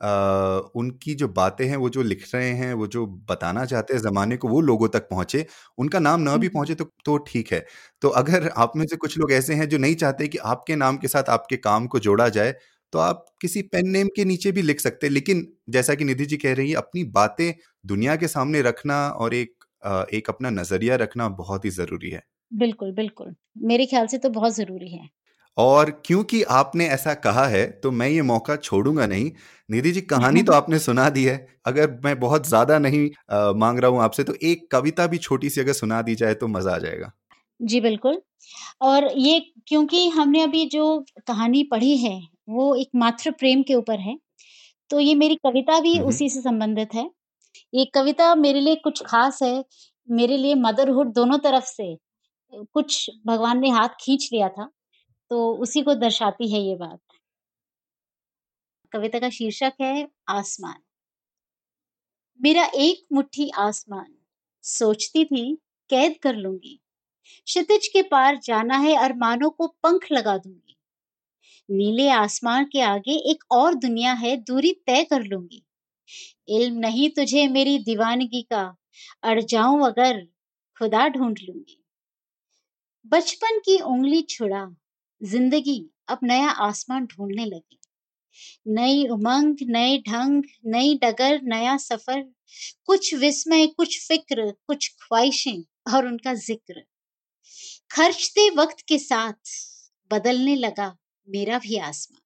अ, 0.00 0.70
उनकी 0.76 1.14
जो 1.14 1.26
बातें 1.30 1.64
हैं 1.66 1.76
वो 1.76 1.88
जो 1.88 2.02
लिख 2.02 2.24
रहे 2.34 2.48
हैं 2.52 2.72
वो 2.74 2.86
जो 2.88 3.04
बताना 3.30 3.64
चाहते 3.64 3.94
हैं 3.94 4.00
जमाने 4.02 4.36
को 4.36 4.48
वो 4.48 4.60
लोगों 4.62 4.88
तक 4.88 5.08
पहुँचे। 5.10 5.44
उनका 5.78 5.98
नाम 5.98 6.20
ना 6.20 6.36
भी 6.36 6.46
हम्म। 6.46 6.48
पहुँचे 6.48 6.74
तो 6.74 6.84
तो 7.04 7.16
ठीक 7.28 7.52
है। 7.52 7.64
तो 8.02 8.08
अगर 8.14 8.48
आप 8.58 8.72
में 8.76 8.86
से 8.86 8.96
कुछ 8.96 9.16
लोग 9.18 9.32
ऐसे 9.32 9.54
हैं 9.54 9.68
जो 9.68 9.78
नहीं 9.78 9.94
चाहते 9.96 10.28
कि 10.28 10.38
आपके 10.46 10.76
नाम 10.76 10.96
के 10.98 11.08
साथ 11.08 11.28
आपके 11.30 11.56
काम 11.58 11.86
को 11.88 11.98
जोड़ा 12.00 12.28
जाए 12.30 12.54
तो 12.94 13.00
आप 13.00 13.26
किसी 13.42 13.62
पेन 13.66 13.90
नेम 13.90 14.08
के 14.16 14.26
नीचे 14.26 14.52
भी 14.52 14.62
लिख 14.64 14.80
सकते 14.80 15.06
हैं। 15.06 15.14
लेकिन 15.14 15.46
जैसा 15.70 15.94
कि 15.96 16.04
निधि 16.06 16.26
जी 16.26 16.38
कह 16.38 16.54
रही 16.54 16.70
है 16.70 16.76
अपनी 16.78 17.04
बातें 17.14 17.52
दुनिया 17.84 18.16
के 18.18 18.28
सामने 18.28 18.62
रखना 18.64 19.08
और 19.10 19.34
एक 19.36 19.54
एक 20.14 20.28
अपना 20.30 20.50
नज़रिया 20.52 20.96
रखना 20.98 21.28
बहुत 21.36 21.64
ही 21.64 21.70
ज़रूरी 21.72 22.10
है। 22.10 22.22
बिल्कुल 22.52 22.92
बिल्कुल। 22.94 23.34
मेरे 23.64 23.86
ख्याल 23.86 24.06
से 24.08 24.18
तो 24.18 24.30
बहुत 24.32 24.54
ज़रूरी 24.54 24.88
है। 24.90 25.08
और 25.56 25.90
क्योंकि 26.06 26.42
आपने 26.52 26.86
ऐसा 26.88 27.12
कहा 27.16 27.46
है 27.48 27.64
तो 27.80 27.90
मैं 27.92 28.08
ये 28.08 28.22
मौका 28.24 28.56
छोड़ूँगा 28.58 29.06
नहीं। 29.06 29.30
निधि 29.68 29.92
जी 29.92 30.00
कहानी 30.02 30.42
तो 30.42 30.52
आपने 30.54 30.78
सुना 30.80 31.08
दी 31.10 31.24
है। 31.24 31.36
अगर 31.66 31.90
मैं 32.04 32.18
बहुत 32.20 32.46
ज़्यादा 32.48 32.78
नहीं 32.80 33.08
अ, 33.30 33.52
मांग 33.54 33.78
रहा 33.80 33.90
हूँ 33.90 34.02
आपसे 34.02 34.24
तो 34.24 34.34
एक 34.44 34.68
कविता 34.72 35.06
भी 35.08 35.18
छोटी 35.20 35.50
सी 35.50 35.60
अगर 35.60 35.72
सुना 35.74 36.02
दी 36.02 36.14
जाए 36.16 36.34
तो 36.36 36.48
मज़ा 36.48 36.74
आ 36.74 36.78
जाएगा। 36.78 37.12
जी 37.62 37.80
बिल्कुल। 37.80 38.20
और 38.82 39.04
ये 39.18 39.38
क्योंकि 39.68 40.08
हमने 40.10 40.42
अभी 40.42 40.64
जो 40.68 40.84
कहानी 41.26 41.62
पढ़ी 41.66 41.96
है 41.98 42.20
वो 42.48 42.74
एक 42.76 42.90
मातृ 42.96 43.30
प्रेम 43.32 43.62
के 43.62 43.74
ऊपर 43.74 44.00
है। 44.00 44.16
तो 44.90 45.00
ये 45.00 45.14
मेरी 45.14 45.36
कविता 45.36 45.80
भी 45.80 45.98
उसी 46.02 46.28
से 46.30 46.40
संबंधित 46.42 46.94
है। 46.94 47.10
ये 47.72 47.84
कविता 47.94 48.34
मेरे 48.36 48.60
लिए 48.60 48.74
कुछ 48.76 49.02
खास 49.06 49.42
है 49.42 49.64
मेरे 50.08 50.36
लिए 50.36 50.54
मदरहुड 50.56 51.12
दोनों 51.14 51.38
तरफ़ 51.38 51.64
से 51.66 51.96
कुछ 52.74 53.10
भगवान 53.26 53.60
ने 53.60 53.70
हाथ 53.70 53.88
खींच 54.00 54.28
लिया 54.32 54.48
था 54.48 54.70
तो 55.30 55.52
उसी 55.56 55.82
को 55.82 55.94
दर्शाती 55.96 56.52
है 56.52 56.60
ये 56.60 56.76
बात। 56.76 57.00
कविता 58.92 59.18
का 59.18 59.28
शीर्षक 59.30 59.72
है 59.80 60.08
आसमान। 60.30 60.76
मेरा 62.40 62.64
एक 62.76 63.04
मुट्ठी 63.12 63.48
आसमान 63.58 64.06
सोचती 64.64 65.24
थी 65.24 65.54
कैद 65.90 66.16
कर 66.22 66.36
लूँगी। 66.36 66.78
क्षितिज 67.46 67.86
के 67.88 68.02
पार 68.02 68.38
जाना 68.44 68.76
है 68.78 68.94
अरमानों 68.96 69.50
को 69.50 69.66
पंख 69.82 70.06
लगा 70.12 70.36
दूँगी। 70.38 70.63
नीले 71.70 72.08
आसमान 72.08 72.64
के 72.64 72.80
आगे 72.80 73.12
एक 73.30 73.44
और 73.50 73.74
दुनिया 73.74 74.12
है, 74.12 74.36
दूरी 74.36 74.72
तय 74.86 75.04
कर 75.04 75.22
लूँगी। 75.22 75.64
इल्म 76.48 76.78
नहीं 76.78 77.10
तुझे 77.10 77.48
मेरी 77.48 77.78
दीवानगी 77.78 78.42
का, 78.42 78.76
अड़ 79.22 79.40
जाऊँ 79.40 79.86
अगर 79.86 80.26
खुदा 80.80 81.08
ढूंढ 81.08 81.38
लूँगी। 81.42 81.80
बचपन 83.06 83.58
की 83.58 83.78
उंगली 83.78 84.22
छुड़ा, 84.22 84.66
ज़िंदगी 85.22 85.90
अब 86.08 86.18
नया 86.22 86.48
आसमान 86.48 87.06
ढूँढने 87.06 87.44
लगी। 87.44 87.78
नई 88.68 89.06
उमंग, 89.06 89.56
नए 89.62 89.98
ढंग, 89.98 90.42
नई 90.66 90.94
डगर, 90.94 91.40
नया 91.42 91.76
सफ़र, 91.76 92.22
कुछ 92.86 93.14
विस्मय, 93.14 93.66
कुछ 93.66 94.08
फ़िक्र, 94.08 94.50
कुछ 94.66 94.88
ख्वाहिशें 95.02 95.94
और 95.94 96.06
उनका 96.06 96.34
ज़िक्र। 96.34 96.82
खर्चते 97.90 98.50
वक्त 98.50 98.80
के 98.80 98.98
साथ 98.98 99.52
बदलने 100.10 100.56
लगा 100.56 100.96
मेरा 101.28 101.58
भी 101.58 101.78
आसमान 101.78 102.20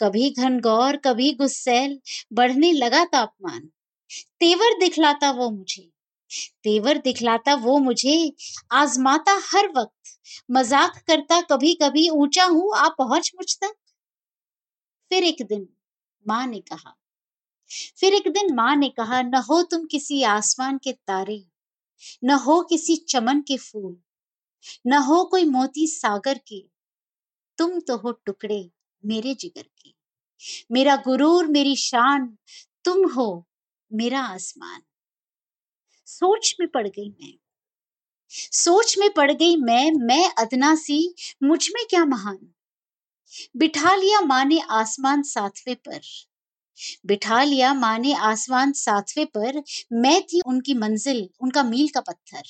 कभी 0.00 0.30
घनघोर 0.30 0.96
कभी 0.96 1.32
गुस्सैल, 1.32 2.00
बढ़ने 2.32 2.72
लगा 2.72 3.04
तापमान। 3.04 3.60
तेवर 4.40 4.78
दिखलाता 4.78 5.30
वो 5.30 5.50
मुझे। 5.50 5.90
तेवर 6.64 6.98
दिखलाता 6.98 7.54
वो 7.54 7.78
मुझे, 7.78 8.32
आजमाता 8.72 9.40
हर 9.52 9.68
वक्त। 9.76 10.18
मज़ाक 10.50 10.98
करता 10.98 11.40
कभी 11.40 11.74
कभी 11.74 12.08
ऊँचा 12.08 12.44
हूँ, 12.44 12.70
आप 12.76 12.94
पहुँच 12.98 13.32
मुझ 13.36 13.56
तक? 13.56 13.74
फिर 15.10 15.24
एक 15.24 15.42
दिन 15.42 15.68
माँ 16.28 16.46
ने 16.46 16.60
कहा। 16.60 16.94
फिर 18.00 18.14
एक 18.14 18.28
दिन 18.28 18.54
माँ 18.54 18.76
ने 18.76 18.88
कहा, 18.88 19.22
न 19.22 19.34
हो 19.34 19.62
तुम 19.62 19.86
किसी 19.86 20.22
आसमान 20.22 20.78
के 20.78 20.92
तारे, 20.92 21.44
न 22.24 22.30
हो 22.30 22.62
किसी 22.62 22.96
चमन 22.96 23.40
के 23.40 23.56
फूल, 23.56 23.96
न 24.86 24.92
हो 24.92 25.24
कोई 25.24 25.44
मोती 25.44 25.86
सागर 25.86 26.38
के 26.38 26.75
तुम 27.58 27.80
तो 27.80 27.96
हो 27.96 28.12
टुकड़े 28.12 28.70
मेरे 29.04 29.34
जिगर 29.34 29.62
के। 29.62 29.94
मेरा 30.72 30.96
गुरूर, 30.96 31.46
मेरी 31.46 31.76
शान, 31.76 32.38
तुम 32.84 33.12
हो 33.12 33.46
मेरा 33.92 34.20
आसमान। 34.20 34.82
सोच 36.06 36.56
में 36.60 36.68
पड़ 36.68 36.88
गई 36.88 37.10
मैं। 37.10 37.34
सोच 38.30 38.98
में 38.98 39.12
पड़ 39.12 39.32
गई 39.32 39.56
मैं 39.56 39.92
मैं 39.92 40.30
अदना 40.38 40.74
सी, 40.74 41.14
मुझमें 41.42 41.86
क्या 41.90 42.04
महान? 42.04 42.54
बिठा 43.56 43.96
लिया 43.96 44.20
माँ 44.20 44.44
ने 44.44 44.60
आसमान 44.60 45.22
सातवें 45.22 45.76
पर। 45.76 46.00
बिठा 47.06 47.42
लिया 47.44 47.74
माँ 47.74 47.98
ने 47.98 48.14
आसमान 48.14 48.72
सातवें 48.72 49.26
पर, 49.26 49.62
मैं 49.92 50.22
थी 50.22 50.40
उनकी 50.46 50.74
मंजिल, 50.74 51.30
उनका 51.40 51.62
मील 51.62 51.88
का 51.88 52.00
पत्थर। 52.00 52.42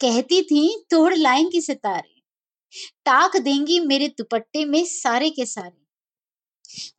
कहती 0.00 0.42
थी, 0.42 0.84
तोड़ 0.90 1.14
लाएँगी 1.14 1.60
सितारे। 1.60 2.13
टाक 3.04 3.36
देंगी 3.36 3.80
मेरे 3.80 4.08
दुपट्टे 4.08 4.64
में 4.64 4.84
सारे 4.84 5.30
के 5.30 5.46
सारे। 5.46 5.84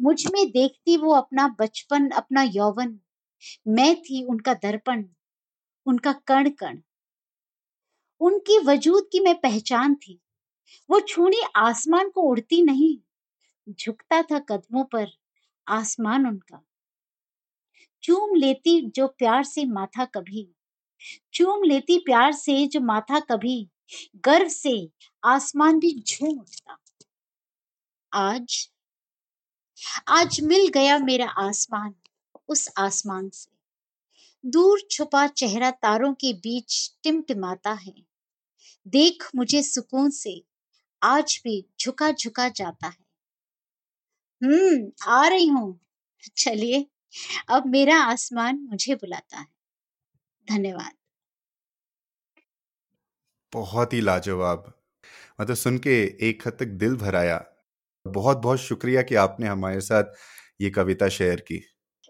मुझमें 0.02 0.52
देखती 0.52 0.98
वो 0.98 1.14
अपना 1.14 1.56
बचपन, 1.60 2.10
अपना 2.10 2.44
यौवन। 2.44 3.00
मैं 3.68 4.02
थी 4.02 4.24
उनका 4.24 4.54
दर्पण, 4.54 5.06
उनका 5.86 6.14
कण 6.14 6.50
कण 6.50 6.82
उनकी 8.22 8.58
वजूद 8.60 9.10
की 9.12 9.20
मैं 9.20 9.36
पहचान 9.36 9.96
थी। 9.96 10.20
वो 10.90 11.00
छूनी 11.00 11.42
आसमान 11.56 12.10
को 12.10 12.22
उड़ती 12.22 12.64
नहीं, 12.64 12.98
झुकता 13.74 14.22
था 14.22 14.40
कदमों 14.40 14.84
पर 14.84 15.08
आसमान 15.68 16.28
उनका। 16.28 16.64
चूम 18.04 18.36
लेती 18.36 18.90
जो 18.90 19.08
प्यार 19.08 19.44
से 19.44 19.66
माथा 19.66 20.06
कभी, 20.06 20.56
चूम 21.34 21.64
लेती 21.64 21.98
प्यार 21.98 22.32
से 22.32 22.68
जो 22.68 22.80
माथा 22.80 23.20
कभी। 23.20 23.70
गर्व 24.16 24.48
से 24.48 24.90
आसमान 25.26 25.80
भी 25.80 26.04
झूम 26.08 26.40
उठता। 26.40 26.78
आज 28.14 28.70
आज 30.08 30.42
मिल 30.42 30.68
गया 30.68 30.98
मेरा 31.00 31.26
आसमान, 31.26 31.96
उस 32.50 32.70
आसमान 32.78 33.30
से। 33.30 33.52
दूर 34.50 34.82
छुपा 34.92 35.28
चेहरा 35.28 35.72
तारों 35.72 36.14
के 36.14 36.34
बीच 36.34 36.96
टिमटिमाता 37.04 37.72
है। 37.72 37.94
देख 38.88 39.30
मुझे 39.36 39.64
सुकून 39.64 40.10
से, 40.10 40.46
आज 41.04 41.42
भी 41.44 41.66
झुका 41.80 42.12
झुका 42.12 42.50
जाता 42.50 42.88
है। 42.88 43.06
हम्म 44.42 44.92
आ 45.08 45.28
रही 45.28 45.48
हूँ। 45.48 45.80
चलिए, 46.38 46.88
अब 47.50 47.66
मेरा 47.68 47.98
आसमान 48.00 48.60
मुझे 48.60 48.96
बुलाता 48.96 49.38
है। 49.38 49.48
धन्यवाद। 50.50 50.92
बहुत 53.54 53.94
ही 53.94 54.02
लाजवाब। 54.02 54.74
मतलब 55.42 55.56
सुन 55.56 55.78
के 55.78 56.02
एक 56.30 56.48
हद 56.48 56.54
तक 56.54 56.68
दिल 56.78 56.96
भर 56.96 57.16
आया 57.16 57.44
बहुत 58.06 58.38
बहुत 58.38 58.60
शुक्रिया 58.60 59.02
कि 59.02 59.16
आपने 59.16 59.48
हमारे 59.48 59.82
साथ 59.82 60.04
ये 60.62 60.70
कविता 60.70 61.10
शेयर 61.10 61.40
की। 61.40 61.62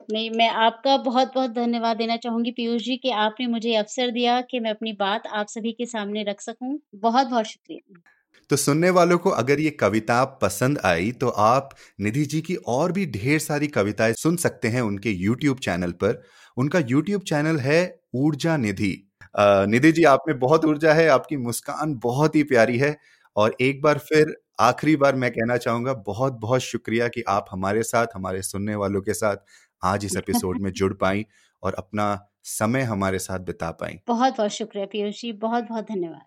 नहीं 0.10 0.30
मैं 0.32 0.50
आपका 0.50 0.96
बहुत 0.98 1.32
बहुत 1.36 1.52
धन्यवाद 1.52 1.98
देना 1.98 2.18
चाहूँगी 2.18 2.52
पीयूष 2.52 2.82
जी 2.82 2.98
कि 2.98 3.12
आपने 3.12 3.48
मुझे 3.48 3.76
अवसर 3.76 4.12
दिया 4.12 4.40
कि 4.42 4.60
मैं 4.60 4.72
अपनी 4.72 4.94
बात 4.94 5.28
आप 5.28 5.48
सभी 5.48 5.72
के 5.72 5.86
सामने 5.86 6.24
रख 6.24 6.42
सकूँ। 6.42 6.80
बहुत 6.96 7.28
बहुत 7.28 7.46
शुक्रिया। 7.46 8.02
तो 8.50 8.56
सुनने 8.56 8.90
वालों 8.90 9.18
को 9.18 9.30
अगर 9.30 9.60
ये 9.60 9.70
कविता 9.70 10.24
पसंद 10.42 10.80
आई 10.86 11.12
तो 11.12 11.30
आप 11.30 11.70
निधि 12.00 12.26
जी 12.26 12.42
की 12.42 12.56
और 12.56 12.92
भी 12.92 13.06
ढेर 13.06 13.40
सारी 13.40 13.68
कविताएँ 13.68 14.14
सुन 14.14 14.36
सकते 14.36 14.68
हैं 14.68 14.82
उनके 14.82 15.14
YouTube 15.28 15.60
चैनल 15.60 15.92
पर। 15.92 16.22
उनका 16.58 16.80
YouTube 16.80 17.24
चैनल 17.24 17.58
है 17.58 18.00
ऊर्जा 18.16 18.58
निधि। 18.58 18.94
निधि 19.40 19.92
जी 19.92 20.04
आप 20.04 20.24
में 20.28 20.40
बहुत 20.40 20.66
ऊर्जा 20.66 20.94
है 20.94 21.08
आपकी 21.08 21.38
मुस्कान 21.38 21.96
बहुत 21.96 22.36
ही 22.36 22.44
प्यारी 22.44 22.78
है 22.78 22.98
और 23.36 23.56
एक 23.62 23.82
बार 23.82 23.98
फिर 23.98 24.36
आखिरी 24.60 24.96
बार 24.96 25.16
मैं 25.16 25.32
कहना 25.32 25.58
चाहूँगा 25.58 25.94
बहुत 25.94 26.34
बहुत 26.34 26.62
शुक्रिया 26.62 27.08
कि 27.08 27.24
आप 27.28 27.46
हमारे 27.52 27.84
साथ 27.84 28.08
हमारे 28.16 28.42
सुनने 28.42 28.76
वालों 28.76 29.02
के 29.02 29.14
साथ 29.14 29.38
आज 29.84 30.06
इस 30.06 30.16
एपिसोड 30.18 30.62
में 30.62 30.72
जुड़ 30.72 30.94
पाई 30.94 31.26
और 31.64 31.74
अपना 31.74 32.28
समय 32.44 32.82
हमारे 32.82 33.20
साथ 33.20 33.40
बिता 33.40 33.72
पाई। 33.72 34.00
बहुत 34.08 34.38
बहुत 34.38 34.52
शुक्रिया 34.52 34.86
पीयूष 34.86 35.22
जी 35.22 35.32
बहुत 35.34 35.64
बहुत 35.64 35.88
धन्यवाद। 35.88 36.26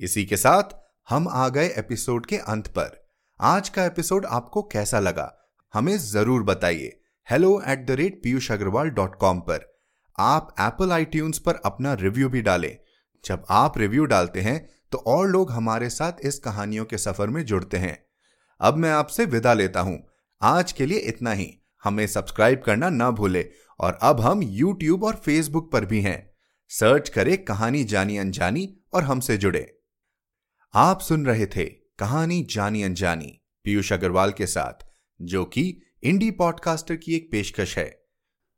इसी 0.00 0.24
के 0.24 0.36
साथ 0.36 0.76
हम 1.08 1.28
आ 1.28 1.48
गए 1.48 1.66
एपिसोड 1.78 2.26
के 2.26 2.36
अंत 2.36 2.68
पर। 2.68 3.00
आज 3.40 3.68
का 3.68 3.84
एपिसोड 3.84 4.26
आपको 4.26 4.62
कैसा 4.62 5.00
लगा 5.00 5.32
हमें 5.74 5.96
ज़रूर 5.98 6.42
बताइए। 6.42 7.00
Hello 7.28 7.60
at 7.68 7.86
the 7.86 7.90
rate 7.90 8.22
Piyush 8.22 8.50
Agarwal 8.52 8.90
dot 8.90 9.14
com 9.14 9.40
पर। 9.40 9.69
आप 10.20 10.54
एप्पल 10.60 10.92
आई 10.92 11.04
पर 11.14 11.60
अपना 11.64 11.94
रिव्यू 11.94 12.28
भी 12.28 12.42
डालें। 12.42 12.78
जब 13.24 13.44
आप 13.50 13.78
रिव्यू 13.78 14.04
डालते 14.04 14.40
हैं 14.40 14.68
तो 14.92 14.98
और 14.98 15.28
लोग 15.28 15.50
हमारे 15.50 15.90
साथ 15.90 16.12
इस 16.22 16.38
कहानियों 16.38 16.84
के 16.84 16.98
सफ़र 16.98 17.28
में 17.28 17.44
जुड़ते 17.44 17.76
हैं। 17.76 18.06
अब 18.60 18.76
मैं 18.76 18.90
आपसे 18.90 19.24
विदा 19.24 19.54
लेता 19.54 19.80
हूँ। 19.80 20.06
आज 20.42 20.72
के 20.72 20.86
लिए 20.86 20.98
इतना 20.98 21.32
ही। 21.32 21.58
हमें 21.84 22.06
सब्सक्राइब 22.06 22.62
करना 22.66 22.88
ना 22.88 23.10
भूले। 23.10 23.50
और 23.80 23.98
अब 24.02 24.20
हम 24.20 24.42
यूट्यूब 24.42 25.04
और 25.04 25.14
फेसबुक 25.14 25.72
पर 25.72 25.84
भी 25.84 26.00
हैं। 26.00 26.34
सर्च 26.68 27.08
करें 27.08 27.44
कहानी 27.44 27.84
जानी 27.84 28.16
अनजानी 28.16 28.76
और 28.94 29.02
हमसे 29.02 29.36
जुड़े। 29.36 29.78
आप 30.74 31.00
सुन 31.00 31.26
रहे 31.26 31.46
थे 31.46 31.64
कहानी 31.98 32.46
जानी 32.50 32.82
अनजानी 32.82 33.40
पीयूष 33.64 33.92
अग्रवाल 33.92 34.32
के 34.32 34.46
साथ, 34.46 34.86
जो 35.22 35.44
कि 35.44 35.82
इंडी 36.02 36.30
पॉडकास्टर 36.30 36.96
की 36.96 37.14
एक 37.14 37.28
पेशकश 37.32 37.78
है। 37.78 37.99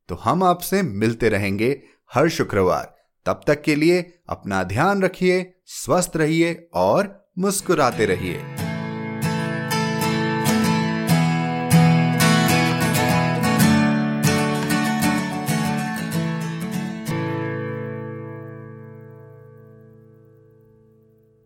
तो 0.08 0.14
हम 0.14 0.42
आपसे 0.42 0.82
मिलते 0.82 1.28
रहेंगे 1.28 1.82
हर 2.14 2.28
शुक्रवार। 2.28 2.94
तब 3.26 3.40
तक 3.46 3.62
के 3.62 3.74
लिए 3.74 4.18
अपना 4.28 4.62
ध्यान 4.62 5.02
रखिए, 5.02 5.54
स्वस्थ 5.66 6.12
रहिए 6.16 6.68
और 6.74 7.30
मुस्कुराते 7.38 8.06
रहिए। 8.06 8.61